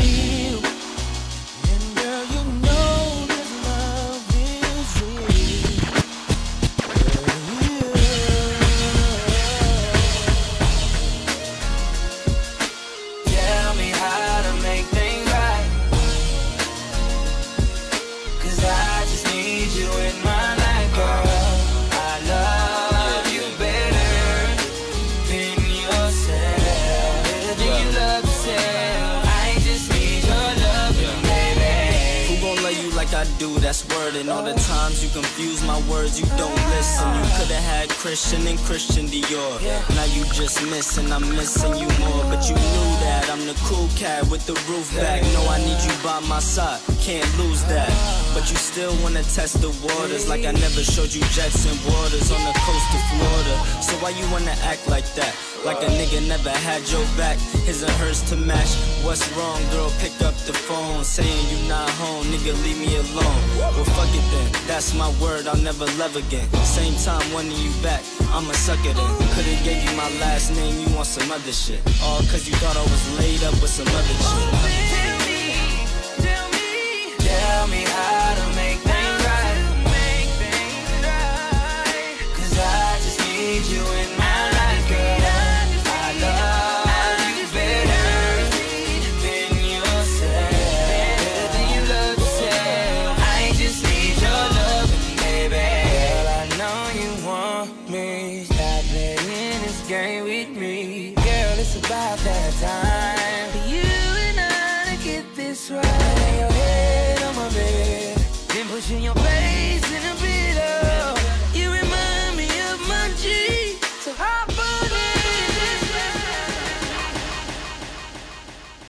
Christian 38.31 38.47
and 38.47 38.59
Christian 38.61 39.07
Dior. 39.07 39.59
Now 39.97 40.05
you 40.15 40.23
just 40.31 40.63
missing, 40.71 41.11
I'm 41.11 41.29
missing 41.35 41.75
you 41.75 41.89
more. 41.99 42.23
But 42.31 42.49
you 42.49 42.55
knew 42.55 42.91
that 43.03 43.29
I'm 43.29 43.45
the 43.45 43.59
cool 43.67 43.89
cat 43.97 44.23
with 44.31 44.47
the 44.47 44.55
roof 44.71 44.87
back. 44.95 45.21
No, 45.35 45.43
I 45.51 45.59
need 45.59 45.83
you 45.83 45.91
by 46.01 46.21
my 46.31 46.39
side, 46.39 46.79
can't 47.01 47.27
lose 47.39 47.65
that. 47.65 47.91
But 48.33 48.49
you 48.49 48.55
still 48.55 48.95
wanna 49.03 49.25
test 49.25 49.61
the 49.61 49.75
waters 49.83 50.29
like 50.29 50.47
I 50.47 50.53
never 50.53 50.79
showed 50.79 51.13
you 51.13 51.23
jets 51.35 51.67
and 51.67 51.75
waters 51.91 52.31
on 52.31 52.39
the 52.47 52.55
coast 52.63 52.91
of 52.95 53.03
Florida. 53.11 53.83
So 53.83 53.99
why 53.99 54.11
you 54.11 54.23
wanna 54.31 54.55
act 54.63 54.87
like 54.87 55.11
that? 55.19 55.35
Like 55.65 55.83
a 55.83 55.91
nigga 55.91 56.23
never 56.29 56.51
had 56.51 56.89
your 56.89 57.05
back, 57.19 57.37
his 57.67 57.83
and 57.83 57.91
hers 57.99 58.23
to 58.31 58.37
match. 58.37 58.79
What's 59.03 59.27
wrong, 59.33 59.61
girl? 59.71 59.91
Pick 59.99 60.13
up 60.23 60.35
the 60.47 60.53
phone, 60.53 61.05
saying 61.05 61.43
you 61.51 61.69
not 61.69 61.89
home, 61.91 62.25
nigga, 62.27 62.53
leave 62.63 62.79
me 62.79 62.97
alone. 62.97 63.41
Well, 63.59 63.85
fuck 63.97 64.13
it 64.15 64.27
then, 64.31 64.53
that's 64.67 64.95
my 64.95 65.09
word, 65.21 65.47
I'll 65.47 65.57
never 65.57 65.87
love 65.99 66.17
again. 66.17 66.49
Same 66.65 66.95
time 66.97 67.25
wanting 67.33 67.57
you 67.57 67.73
back, 67.83 68.03
I'ma 68.33 68.53
suck 68.53 68.79
it 68.85 68.97
in. 68.97 69.11
Could've 69.35 69.65
gave 69.65 69.83
you 69.83 69.97
my 69.97 70.09
last 70.21 70.55
name, 70.55 70.79
you 70.81 70.95
want 70.95 71.07
some 71.07 71.31
other 71.33 71.53
shit. 71.53 71.81
All 72.03 72.21
cause 72.31 72.47
you 72.47 72.55
thought 72.57 72.77
I 72.77 72.83
was 72.83 73.19
laid 73.19 73.43
up 73.43 73.55
with 73.63 73.71
some 73.71 73.89
other 73.89 74.17
shit. 74.29 74.49
Oh, 74.53 74.90